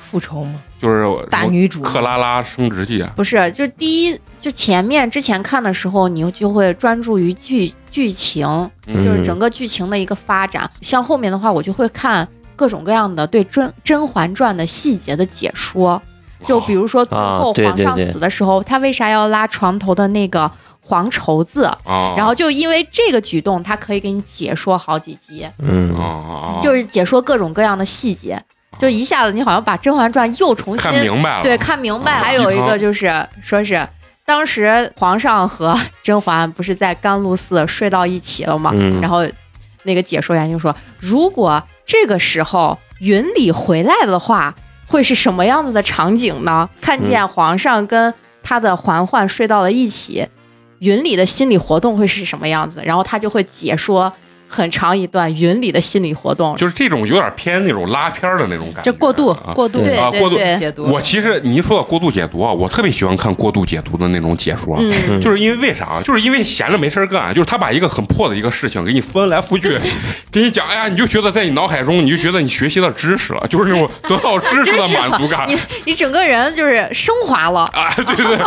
[0.00, 8.46] 复仇吗，就是大女主克拉拉升职记啊，不是，就第一，就前面之前看的时候，你就会专注于剧剧情，
[8.86, 10.70] 嗯就是整个剧情的一个发展。
[10.80, 16.00] 像后面的话，我就会看各种各样的对甄《甄嬛传》的细节的解说，
[16.42, 20.50] 就比如说最啊后皇上死的时候，他为啥要拉床头的那个
[20.88, 21.64] 黄绸子？
[21.84, 28.42] 啊，然后就因为这个举动，他可以给你解说好几集，啊嗯就是解说各种各样的细节，
[28.78, 32.18] 就一下子你好像把《甄嬛传》又重新看明白了，对，看明白。
[32.18, 33.86] 了还有一个就是说是
[34.24, 38.72] 当时皇上和甄嬛不是在甘露寺睡到一起了吗？
[38.74, 39.26] 嗯然后
[39.82, 44.54] 那个解说员就说，如果这个时候云里回来的话，
[44.86, 46.68] 会是什么样子的场景呢？
[46.80, 48.12] 看见皇上跟
[48.42, 50.26] 他的嬛嬛睡到了一起，
[50.80, 52.80] 云里的心理活动会是什么样子？
[52.84, 54.12] 然后他就会解说。
[54.50, 60.84] 很长一段云里的心理活动，就是这种有点偏那种拉片儿的那种感觉，就过度啊过度对啊过度解读。
[60.84, 65.84] 我其实你一说到过度解读啊，我特别喜欢看过度解读的那种解说，嗯，就是因为为啥？
[65.84, 69.78] 啊就是因为闲着没事儿干，就是他把一个很破的一个事情给你翻来覆去，
[70.30, 75.48] 给你讲，哎呀，你就觉得在你脑海中，你就觉得你学习到知识了，就是那种得到知识的 满足感。
[75.48, 75.56] 你
[75.86, 77.60] 你整个人就是升华了。
[77.72, 78.38] 啊，对对对，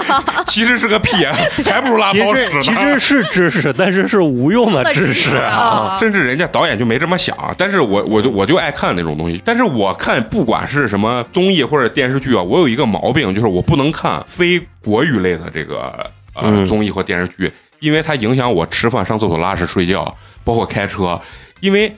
[0.47, 1.25] 其实是个屁，
[1.65, 2.61] 还不如拉其泡屎呢。
[2.61, 5.95] 实其实是知识，但是是无用的知识啊。
[5.95, 9.41] 啊，甚至人家导演就没这么想，但是我我就我就爱看那种东西。
[9.43, 21.19] 但是我看不管是什么综艺或者电视剧啊，我有一个毛病，就是我不能看非国语类的这个呃、嗯综艺或电视剧，因为它影响我吃饭、上厕所、拉屎、睡觉，包括开车，
[21.61, 21.95] 因为。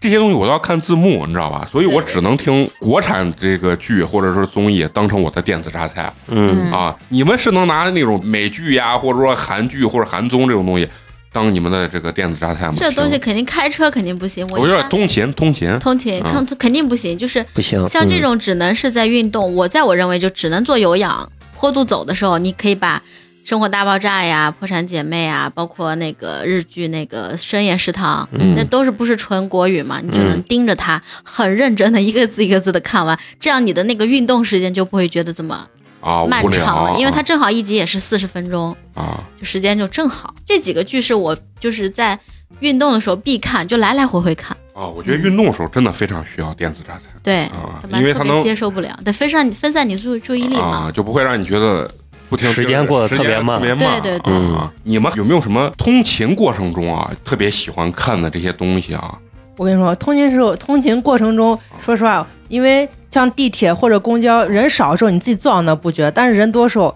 [0.00, 1.64] 这些东西我都要看字幕，你知道吧？
[1.64, 6.12] 所以我只能听国产这个剧或者说综艺当成我的电子榨菜。
[6.28, 10.86] 嗯啊，你们是能拿那种美剧呀，或者说韩剧或者韩综这种东西
[11.32, 12.74] 当你们的这个电子榨菜吗？
[12.76, 22.98] 这东西肯定开车肯定不行，我有点通勤，通勤通勤嗯肯肯定不行，就是不行，像这嗯种只能是在运动，我在我认为就只能做有氧，坡度走的时候，你可以把
[23.44, 30.00] 《生活大爆炸》呀、《破产姐妹》啊，包括那个日剧那个《深夜食堂》嗯那都是不是纯国语嘛？
[30.02, 35.68] 你就能盯着它，很认真的一个字一个字的看完，这样你的那个运动时间就不会觉得这么
[36.00, 40.34] 啊，漫长了，啊因为它正好一集也是四十分钟，啊，就时间就正好。
[40.46, 42.18] 这几个剧是我就是在
[42.60, 44.56] 运动的时候必看，就来来回回看。
[44.72, 47.48] 啊，我觉得运动的时候真的非常需要电子榨菜对，
[47.92, 50.88] 因为它能接受不了，得分散分散你注注意力嘛。
[50.88, 51.88] 啊，就不会让你觉得
[52.28, 54.00] 不停时间过得特别慢特别慢。
[54.00, 59.18] 对对对啊，你们有没有什么通勤过程中啊特别喜欢看的这些东西啊？
[59.56, 66.94] 我跟你说，通勤时候，通勤过程中，说实话，因为像地铁或者公交人少的时候，你自己坐到那不觉得，但是人多的时候。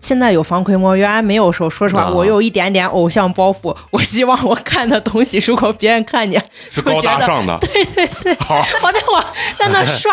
[0.00, 3.76] 现在有防窥膜，原来没有时候，说实话，啊我有一点点偶像包袱。
[3.90, 9.24] 我希望我看的东西，如果别人看见，是高大上的， 对对对，好， 我在我
[9.58, 10.12] 在那刷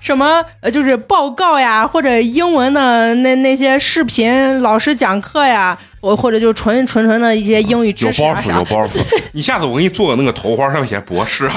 [0.00, 8.64] 什么，呃，就是报告呀，或者英文的那那些视频，老师讲课呀，我或者就纯纯纯的一些英语有知识啊包袱，有。
[8.64, 9.22] 包袱。
[9.32, 11.54] 你下次我给你做个那个头花，上面写博士，啊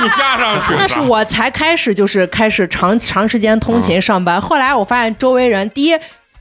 [0.00, 0.74] 你加上去。
[0.78, 4.40] 那是我才开始，就是开始长长时间通勤上班。
[4.40, 5.98] 后来我发现周围人，第一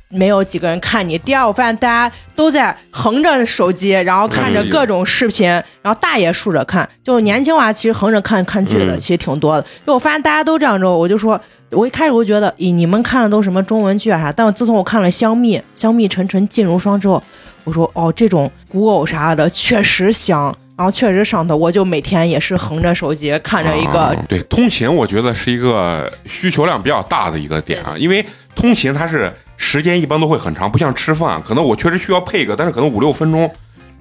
[0.10, 5.47] 没有几个人看你，第二我发现大家都在横着手机，然后看着各种视频，
[5.82, 6.88] 然后大爷竖着看。
[7.03, 9.68] 就年轻娃其实横着看看剧的嗯其实挺多的。
[9.80, 11.39] 因为我发现大家都这样之后，我就说，
[11.72, 14.32] 我一开始我就觉得，咦，你们看的都什么中文剧啊啥？
[14.32, 17.22] 但我自从我看了《香蜜》《香蜜沉沉烬如霜》之后。
[17.64, 20.43] 我说哦，这种古偶啥的确实香，
[20.78, 23.99] 然后确实上头，我就每天也是横着手机看着一个。
[23.99, 33.51] 啊对通勤，我觉得是一个需求量比较大的一个点啊，因为通勤它是时间一般都会很长，不像吃饭，可能我确实需要配个，但是可能五六分钟。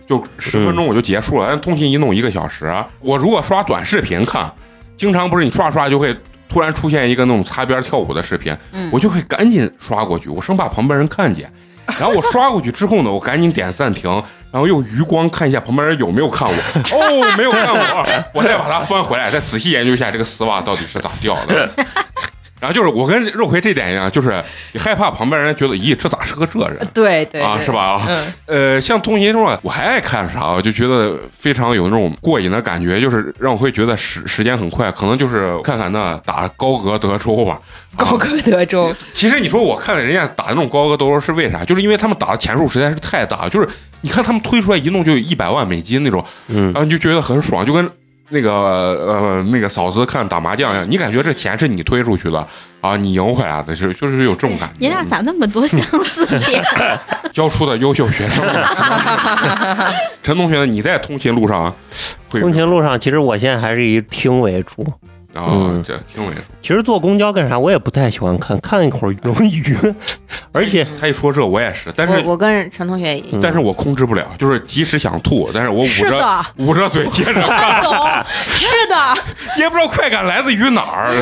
[0.09, 2.73] 就十分钟我就结束了，但通勤一弄一个小时。
[3.01, 4.49] 我如果刷短视频看，
[4.97, 6.17] 经常不是你刷刷就会
[6.49, 11.53] 突然出现一个那种擦边跳舞的视频，嗯我就会赶紧刷过去，我生怕旁边人看见。
[11.99, 14.09] 然后我刷过去之后呢，我赶紧点暂停，
[14.53, 16.55] 然后用余光看一下旁边人有没有看我。
[16.97, 21.69] 哦，没有看我，我再把它翻回来，再仔细研究一下这个丝袜到底是咋掉的。
[22.67, 24.43] 然后就是我跟肉葵这点一样，就是
[24.73, 26.85] 你害怕旁边人觉得，咦，这咋是个这人？
[26.93, 27.71] 对对啊，是？
[27.71, 28.05] 吧？
[28.09, 37.61] 嗯，呃，像通勤中啊，我还爱看啥，我就觉得非常有那种过瘾的感觉，就是让我会觉得时时间很快，可能就是看看那打高额德州吧。
[37.97, 41.65] 啊高歌德州，其实你说我看人家打那种高额德州是为啥？
[41.65, 43.69] 就是因为他们打的钱数实在是太大，就是
[44.01, 47.89] 你看他们推出来一弄就一百万美金那种，嗯然后你就觉得很爽，就跟
[48.29, 52.47] 那个呃那个嫂子看打麻将一样，你感觉这钱是你推出去的
[52.81, 54.75] 啊，你赢回来的，就是就是有这种感觉。
[54.79, 56.65] 你俩咋那么多相似点？
[57.33, 59.93] 教出的优秀学生啊。
[60.23, 60.65] 陈同学？
[60.65, 61.73] 你在通勤路上
[62.29, 64.85] 会通勤路上，其实我现在还是以听为主。
[65.43, 66.41] 啊嗯，这听为主。
[66.63, 69.95] 其实坐公交干啥，我也不太喜欢看， 看一会儿容易晕，
[70.53, 77.93] 而且他一说这，我也是，但是我我跟陈同学一样，但是我控制不了，就是即使想吐，但是我捂着是的，捂着嘴接着 看，懂，
[78.49, 79.15] 是的，
[79.59, 81.13] 也不知道快感来自于哪儿。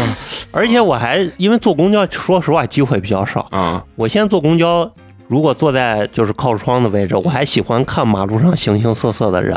[0.51, 3.47] 而且我还因为坐公交，说实话机会比较少。
[3.51, 3.83] 啊。
[3.97, 4.91] 我现在坐公交，
[5.27, 9.57] 如果坐在就是靠窗的位置，我还喜欢看马路上形形色色的人，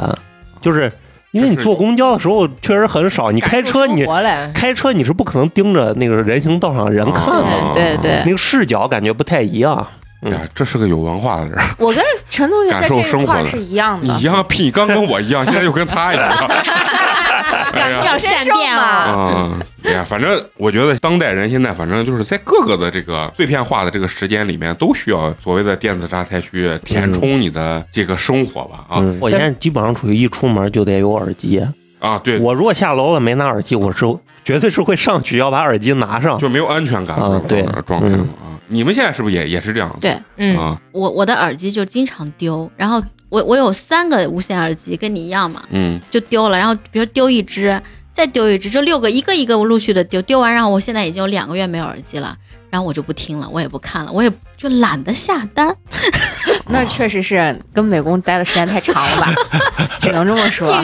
[0.61, 0.91] 就是
[1.37, 4.05] 因为你坐公交的时候确实很少，你开车你，
[4.53, 9.87] 开车你是不可能盯着那个人行道上人看的，啊对对对那个视角感觉不太一样。
[10.21, 14.23] 哎呀，这是个有文化的人，我跟陈同学在感受这生活的一块是一样的你一。
[14.23, 16.27] 样屁，刚跟我一样，现在又跟他一样。
[17.73, 18.81] 哎，要善变啊！
[18.81, 28.85] 啊，哎呀，反正我觉得当代人现在反正就是在各个的这个碎片化的这个时间里面，都需要所谓的电子榨菜去填充你的这个生活吧。
[28.89, 31.65] 啊嗯，我现在基本上处于一出门就得有耳机。
[31.99, 34.05] 啊，对，我如果下楼了没拿耳机，我是
[34.45, 36.37] 绝对是会上去要把耳机拿上。
[36.37, 38.53] 就没有安全感的啊对状态嘛啊。
[38.67, 39.97] 你们现在是不是也也是这样？
[39.99, 46.57] 对嗯，啊，我我的耳机就经常丢，然后我我有三个无线耳机，跟你一样嘛，嗯，就丢了。
[46.57, 47.81] 然后比如丢一只，
[48.13, 50.21] 再丢一只，就六个，一个一个陆续的丢。
[50.21, 52.37] 丢完，然后我现在已经有两个月没有耳机了，
[52.69, 55.75] 然后我就不听了，我也不看了，我也就懒得下单。
[56.69, 59.35] 那确实是跟美工待的时间太长了吧，
[60.01, 60.81] 只能这么说。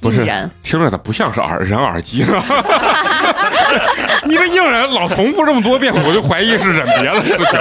[0.00, 0.24] 不是
[0.62, 2.42] 听着它不像是耳人耳机呢。
[4.24, 7.58] 你这硬人老重复这么多遍，我就怀疑是忍别的事情。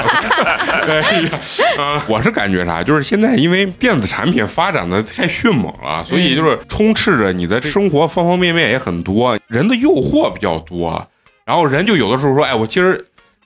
[0.89, 1.39] 哎呀，
[1.77, 11.07] 啊，我是感觉啥，就是现在因为电子产品发展的太迅猛了，所以就是充斥着你的生活方方面面也很多，人的诱惑比较多，
[11.45, 12.99] 然后人就有的时候说，哎，我今儿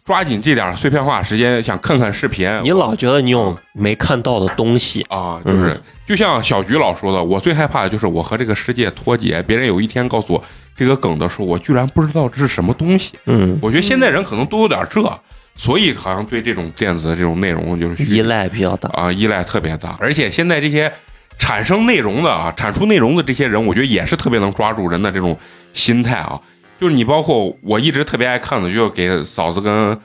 [0.06, 2.49] 抓紧这点碎片化时间，想看看视频。
[2.62, 10.43] 你老觉得你有没看到的东西，啊，就是、就像小菊老说的，我最害怕的就是我和这个世界脱节，别人有一天告诉我
[10.76, 13.14] 这个梗的时候，我居然不知道这是什么东西。
[13.28, 15.01] 嗯，我觉得现在人可能都有点这，
[15.56, 18.89] 所以好像对这种电子的这种内容就是需依赖比较大。
[18.89, 20.91] 啊依赖特别大，而且现在这些
[21.39, 25.38] 产生内容的啊，产出内容的这些人，我觉得也是特别能抓住人的这种
[25.72, 26.38] 心态啊。
[26.84, 29.97] 就是你包括我一直特别爱看的，就给嫂子跟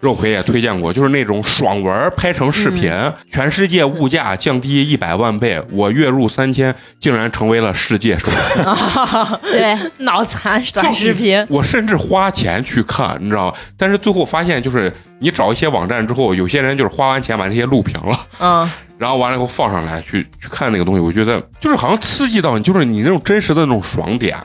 [0.00, 2.90] 肉葵也推荐过，就是那种爽文拍成视频，
[3.30, 9.38] 全世界物价降低一百万倍，我月入三千，竟然成为了世界首富。
[9.52, 9.76] 对，
[10.06, 13.54] 脑残短视频，我甚至花钱去看，你知道吗？
[13.76, 18.18] 但是最后发现，就是你找一些网站之后，有些人就是花完钱把这些录屏了。
[18.38, 24.36] 嗯，然后完了以后放上来去去看那个东西，我觉得就是好像刺激到你，就是你那种真实的那种爽点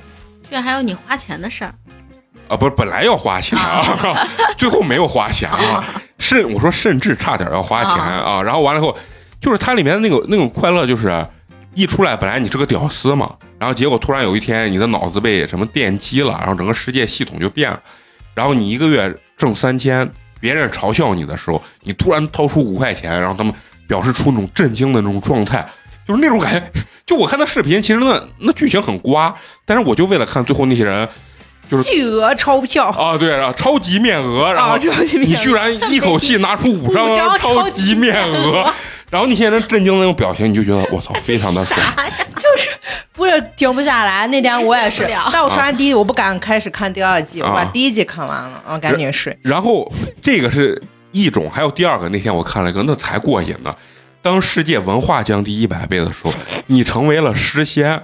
[0.49, 1.73] 对，还有你花钱的事儿，
[2.47, 3.81] 啊，不是本来要花钱啊，
[4.57, 5.83] 最后没有花钱啊，
[6.19, 8.97] 甚我说甚至差点要花钱啊，然后完了以后，
[9.41, 11.25] 就是它里面的那个那种快乐，就是
[11.73, 17.79] 一出来本来你是个屌丝嘛，然后结果突然有一天你的脑子被什么电击了，然后整个世界系统就变了，
[18.33, 23.53] 然后你一个月挣三千，别人嘲笑你的时候，你突然掏出五块钱，然后他们
[23.85, 25.67] 表示出那种震惊的那种状态。
[26.07, 29.35] 就是那种感觉，就我看那视频，其实那那剧情很瓜，
[29.65, 31.07] 但是我就为了看最后那些人
[31.69, 38.73] 就是巨额钞票啊，对啊，超级面额，然后你居然一口气拿出五张 超超级面额，
[39.09, 41.79] 然后那些人震惊的那种表情，你就觉得我操，非常的爽。
[42.37, 42.69] 就是
[43.13, 44.27] 不是停不下来。
[44.27, 49.37] 那天我也是但我刷完第一，我不敢开始看第二季，我把啊第一季看完了，我，赶紧睡。
[49.41, 49.91] 然后
[50.21, 50.81] 这个是
[51.11, 53.75] 一种，还有第二个，那天我看了一个，那才过瘾呢。
[54.27, 56.33] 当世界文化降低一百倍的时候，
[56.65, 57.87] 你成为了诗仙。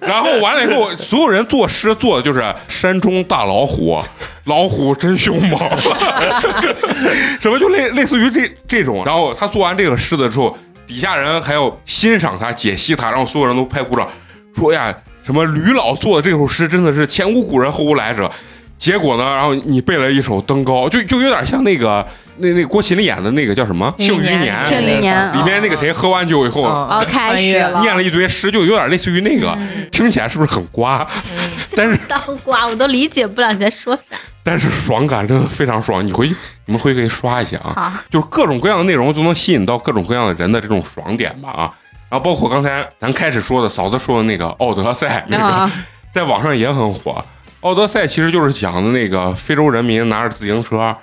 [0.00, 4.02] 然后完了以后，所有人作诗做的就是山中大老虎，
[4.46, 5.56] 老虎真凶猛，
[7.40, 9.04] 什么就类类似于这这种。
[9.04, 14.08] 然后他做完这个诗的时候，底下人还要欣赏他、解析他，然后所有人都拍鼓掌，
[14.56, 14.92] 说呀，
[15.24, 18.28] 什么吕老做的这首诗真的是前无古人后无来者。
[18.76, 22.04] 结果呢，然后你背了一首《登高》，就就有点像那个。
[22.36, 24.56] 那那郭麒麟演的那个叫什么《庆余年》？
[24.68, 29.56] 庆余年里面那个谁喝完酒以后，哦，开始了，念了一堆诗，就有点类似于那个，
[29.90, 31.06] 听起来是不是很瓜？
[31.76, 34.16] 但是 当瓜我都理解不了你在说啥。
[34.42, 41.70] 但是爽感真的非常爽，你回去你们回去可以刷一下啊，就是各种各样的内容就能吸引到各种各样的人的这种爽点吧啊。
[42.10, 45.70] 然后包括刚才咱开始说的嫂子说的那个《奥德赛》，那个
[46.12, 47.12] 在网上也很火。
[47.66, 50.94] 《奥德赛》其实就是讲的那个非洲人民拿着自行车。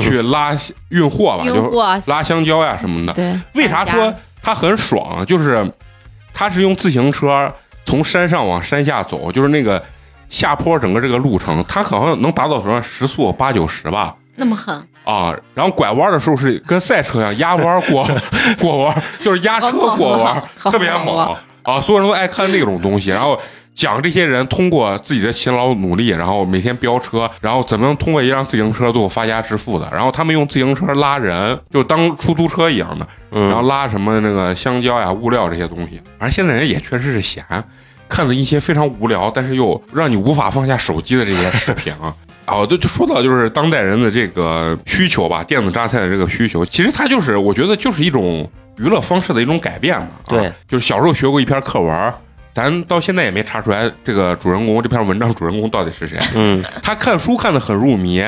[0.00, 0.56] 去拉
[0.88, 1.70] 运货吧，就
[2.06, 3.12] 拉香蕉呀什么的。
[3.12, 5.24] 对，为啥说他很爽？
[5.26, 5.70] 就是
[6.32, 7.52] 他是用自行车
[7.84, 9.82] 从山上往山下走，就是那个
[10.28, 14.14] 下坡整个这个路程，他好像能达到什么时速八九十吧？
[14.36, 14.74] 那么狠
[15.04, 15.32] 啊！
[15.54, 18.08] 然后拐弯的时候是跟赛车一样压弯过
[18.58, 21.80] 过弯，就是压车过弯，特别猛啊！
[21.80, 23.40] 所有人都爱看那种东西，然后。
[23.74, 29.90] 讲这些人通过自己的勤劳努力，然后每天飙车，然后怎么样通过一辆自行车最后发家致富的？
[29.92, 36.00] 然后他们用自行车拉人，就当出租车一样的，然后拉什么那个香蕉呀、物料这些东西。
[36.18, 37.44] 反正现在人也确实是闲，
[38.08, 42.14] 看的一些非常无聊，但是又让你无法放下手机的这些视频啊。
[42.46, 48.48] 哦， 就就说到就是当代人的这个需求吧，电子榨菜的这个需求，其实它就是我觉得就是一种
[48.78, 50.08] 娱乐方式的一种改变嘛。
[50.26, 52.14] 对，就是小时候学过一篇课文。
[52.54, 56.18] 咱到现在也没查出来这个主人公这篇文章主人公到底是谁。
[56.34, 58.24] 嗯，他看书看的很入迷，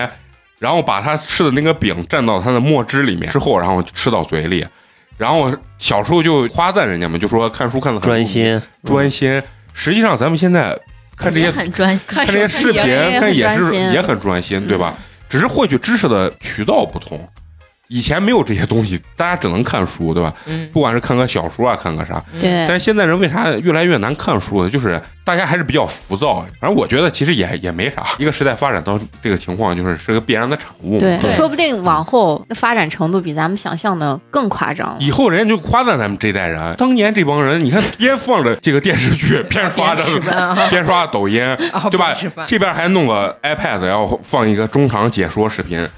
[0.58, 4.66] 然后把他吃的那个饼蘸到他的墨汁里面之后，然后吃到嘴里，
[5.16, 9.40] 然后小时候就夸赞人家嘛，就说看书看的专心专心。
[9.72, 10.76] 实际上咱们现在
[11.16, 12.82] 看这些很专心，看这些视频
[13.20, 14.94] 看也是也很专心，对吧？
[15.28, 17.28] 只是获取知识的渠道不同。
[17.88, 20.32] 以前没有这些东西，大家只能看书，对吧？
[20.46, 22.22] 嗯，不管是看个小说啊，看个啥。
[22.40, 22.64] 对。
[22.66, 24.68] 但是现在人为啥越来越难看书呢？
[24.70, 26.44] 就是大家还是比较浮躁。
[26.60, 28.02] 反正我觉得其实也也没啥。
[28.18, 30.98] 一个时代发展到这个情况，就是是个必然的产物。
[30.98, 34.96] 对，说不定往后发展程度比咱们想象的更夸张。
[34.98, 40.02] 以后人家就夸赞咱们这代人，当年这帮人，你看边放着这个电视剧，边刷着
[40.70, 41.40] 边刷抖音，
[41.90, 42.12] 对吧？
[42.46, 45.88] 这边还弄个 iPad，然后放一个中场解说视频。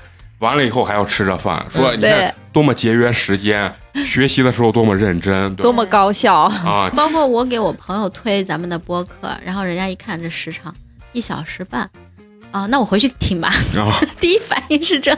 [0.41, 3.73] 完了以后还要吃着饭，说你看多么节约时间，
[4.07, 6.35] 学习的时候多么认真， 多么高效
[6.65, 6.91] 啊！
[6.95, 10.75] 包括我给我朋友推咱们的播客，然后人家一看这时长
[11.13, 11.89] 一小时半，
[12.53, 13.53] 啊，那我回去听吧。
[14.21, 15.17] 第一反应是这。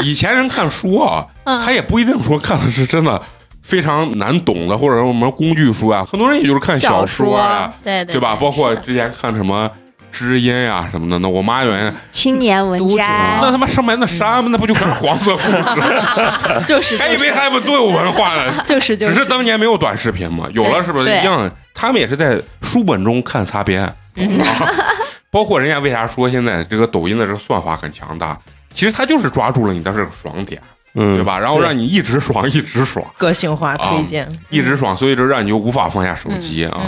[0.00, 3.20] 以前人看书啊，他也不一定说看的是真的
[3.62, 8.36] 非常难懂的，或者什么工具书啊，很多人也就是看小说啊，对对吧？
[8.36, 9.70] 包括之前看什么。
[10.10, 15.62] 知音呀什么的，那我妈原来青年文摘，那他妈上面那啥，那不就全是黄色故事？
[16.66, 18.52] 就是，还以为他们多有文化呢。
[18.66, 21.50] 就是就是，只是当年没有短视频嘛，有了是不是一样？
[21.74, 23.92] 他们也是在书本中看擦边。
[25.30, 28.36] 包括人家为啥说现在这个抖音的这个算法很强大？
[28.74, 30.60] 其实他就是抓住了你的这个爽点，
[30.94, 31.38] 对吧？
[31.38, 36.80] 然后让你一直爽， 一直爽，个性化推荐，一直爽，所以就让你就无法放下手机啊。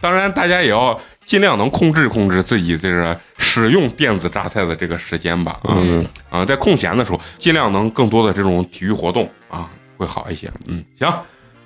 [0.00, 0.98] 当然，大家也要。
[1.26, 10.48] 尽量能控制控制自己这个使用电子榨菜的这个时间吧，嗯啊，在空闲的时候，尽量能更多的这种体育活动啊，会好一些。
[10.68, 11.12] 嗯，行，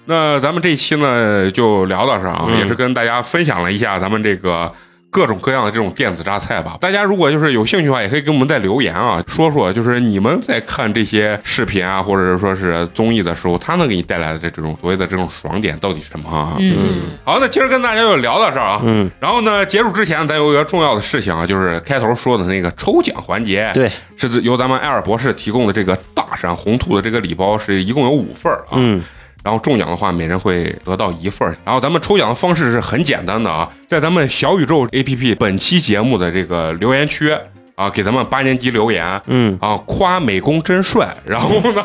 [0.06, 4.72] 那咱们这期呢就聊到这儿啊，也是跟大家分享了一下咱们这个。
[5.10, 16.54] 各种各样的这种电子榨菜吧，大家如果就是有兴趣的话，也可以给我们再留言啊，说说就是你们在看这些视频啊，或者是说是综艺的时候，它能给你带来的这这种所谓的这种爽点到底是什么啊？
[16.60, 18.80] 嗯，好，那今儿跟大家就聊到这儿啊。
[18.84, 28.74] 嗯，然后呢，结束之前咱有一个重要的事情啊，就是开头说的那个抽奖环节，对，是由咱们艾尔博士提供的这个大山红兔的这个礼包，是一共有五份啊。
[28.74, 29.02] 嗯。
[29.42, 37.34] 然后中奖的话，每人会得到一份然后咱们抽奖的方式是很简单的啊，在咱们小宇宙 APP 本期节目的这个留言区
[37.74, 41.16] 啊，给咱们八年级留言，嗯啊，夸美工真帅。
[41.24, 41.82] 然后呢，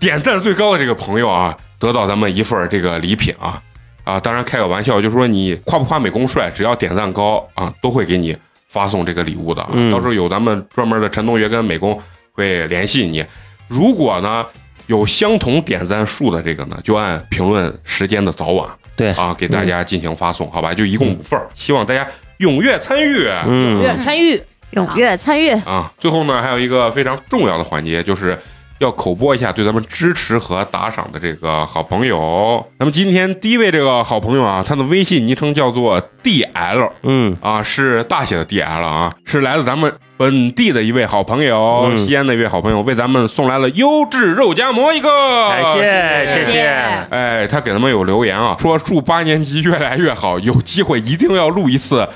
[0.00, 3.60] 点赞最高的这个朋友啊，得到咱们一份这个礼品啊
[4.04, 8.34] 啊，当然开个玩笑，就是说你夸不夸美工帅，只要点赞高啊，都会给你
[8.68, 9.62] 发送这个礼物的。
[9.92, 12.00] 到时候有咱们专门的陈同学跟美工
[12.32, 13.22] 会联系你。
[13.68, 14.46] 如果呢？
[14.86, 20.72] 有相同点赞数的这个呢，就按评论时间的早晚，对啊，给大家进行发送，好吧？
[20.72, 22.06] 就一共五份希望大家
[22.38, 24.40] 踊跃参与，踊跃参与，
[24.72, 25.92] 踊跃参与啊！
[25.98, 28.38] 最后呢，还有一个非常重要的环节，就是
[28.78, 32.64] 要口播一下对咱们支持和打赏的这个好朋友。
[32.78, 37.36] 那么今天第一位这个好朋友啊，他的微信昵称叫做 DL，嗯。
[37.40, 42.06] 啊，是大写的 DL 啊，是来自咱们本地的一位好朋友，嗯。
[42.06, 45.08] 西安的一位好朋友，为咱们送来了优质肉夹馍一个，
[45.48, 46.68] 感谢谢谢，
[47.10, 52.06] 哎，他给他们有留言啊，说祝八年级越来越好，有机会一定要录一次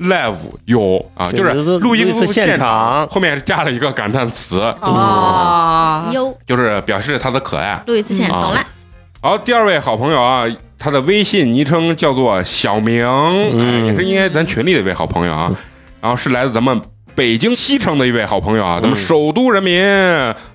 [0.00, 0.36] live
[0.66, 7.82] 有啊，就是录音次现现场，后面加了一个感叹词，哦，有，就是表示他的可爱。
[7.86, 8.66] 录一次现场懂了。
[9.20, 10.44] 好，第二位好朋友啊，
[10.78, 15.50] 他的微信昵称叫做小明，嗯哎，也是应该咱群里的一位好朋友啊，
[16.00, 16.80] 然后是来自咱们。
[17.14, 19.82] 北京西城的一位好朋友啊，咱们首都人民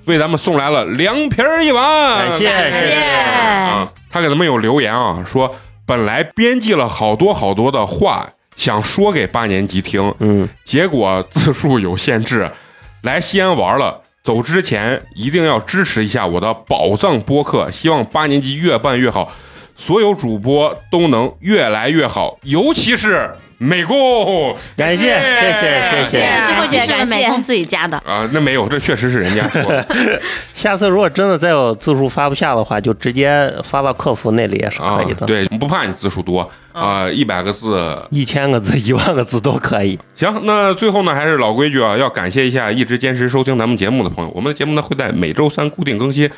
[0.05, 5.53] 为咱们送来了凉皮儿一碗，感谢谢谢，啊，他给咱们有留言啊，说
[5.85, 12.51] 本来编辑了好多好多的话想说给八年级听，嗯，结果字数有限制，
[13.03, 14.01] 来西安玩了。
[14.23, 19.33] 走之前一定要支持一下我的宝藏播客，希望八年级越办越好，
[19.75, 23.29] 所有主播都能越来越好，尤其是
[23.63, 24.55] 美工。
[24.75, 26.17] 感谢谢谢谢谢。
[26.47, 27.97] 最后就是美工自己加的。
[27.99, 29.87] 啊，那没有，这确实是人家说的
[30.53, 39.97] 下次如果真的再有字数发不下的话，就直接发到客服那里也是啊可以，的。，对，不怕你字数多啊，一百个字一千个字、 一万个字都可以。
[40.15, 44.31] 行，那最后呢，还是老规矩啊，要感谢一下一直坚持收听咱们节目的朋友。
[44.35, 46.29] 我们的节目呢会在每周三固定更新。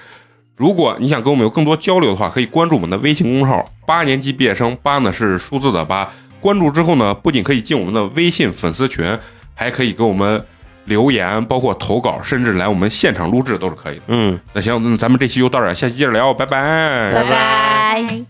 [0.58, 6.10] 如果你想跟我们有更多交流的话，可以关注我们的微信公众号“八年级毕业生”，八呢是数字的八。
[6.46, 9.18] 关注之后呢，不仅可以进我们的微信粉丝群，
[9.56, 10.46] 还可以给我们
[10.84, 14.04] 留言，包括投稿，甚至来我们现场录制都是可以的。
[14.10, 18.26] 嗯，那行，那咱们这期就到这儿，下期接着聊，拜拜拜拜。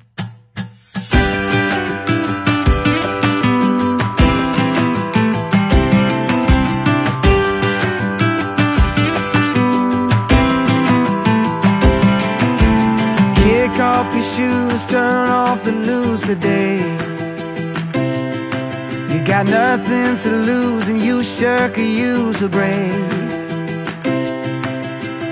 [19.26, 22.92] Got nothing to lose, and you sure could use a break.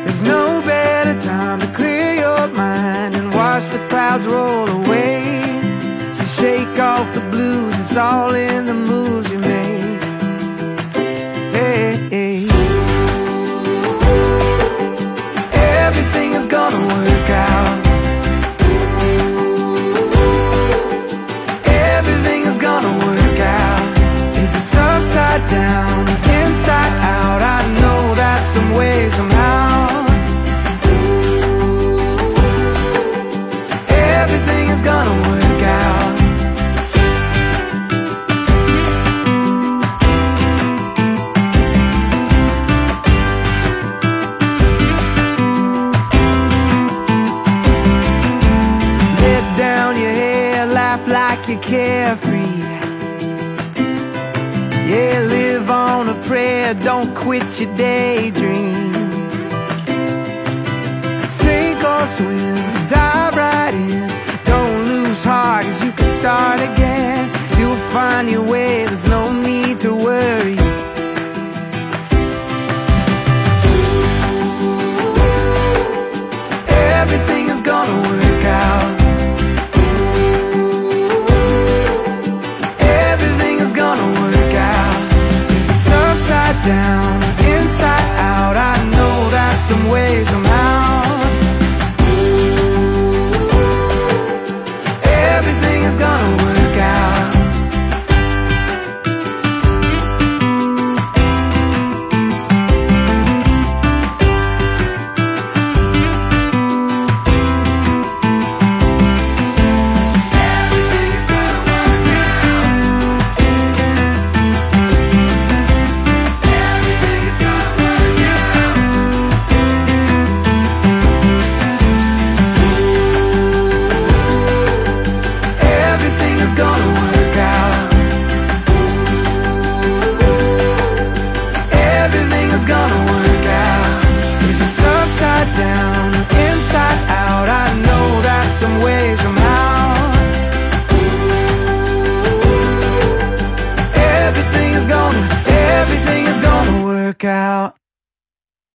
[0.04, 5.42] There's no better time to clear your mind and watch the clouds roll away.
[6.12, 10.04] So shake off the blues, it's all in the moves you make.
[11.54, 12.48] Hey.
[15.86, 17.13] Everything is gonna work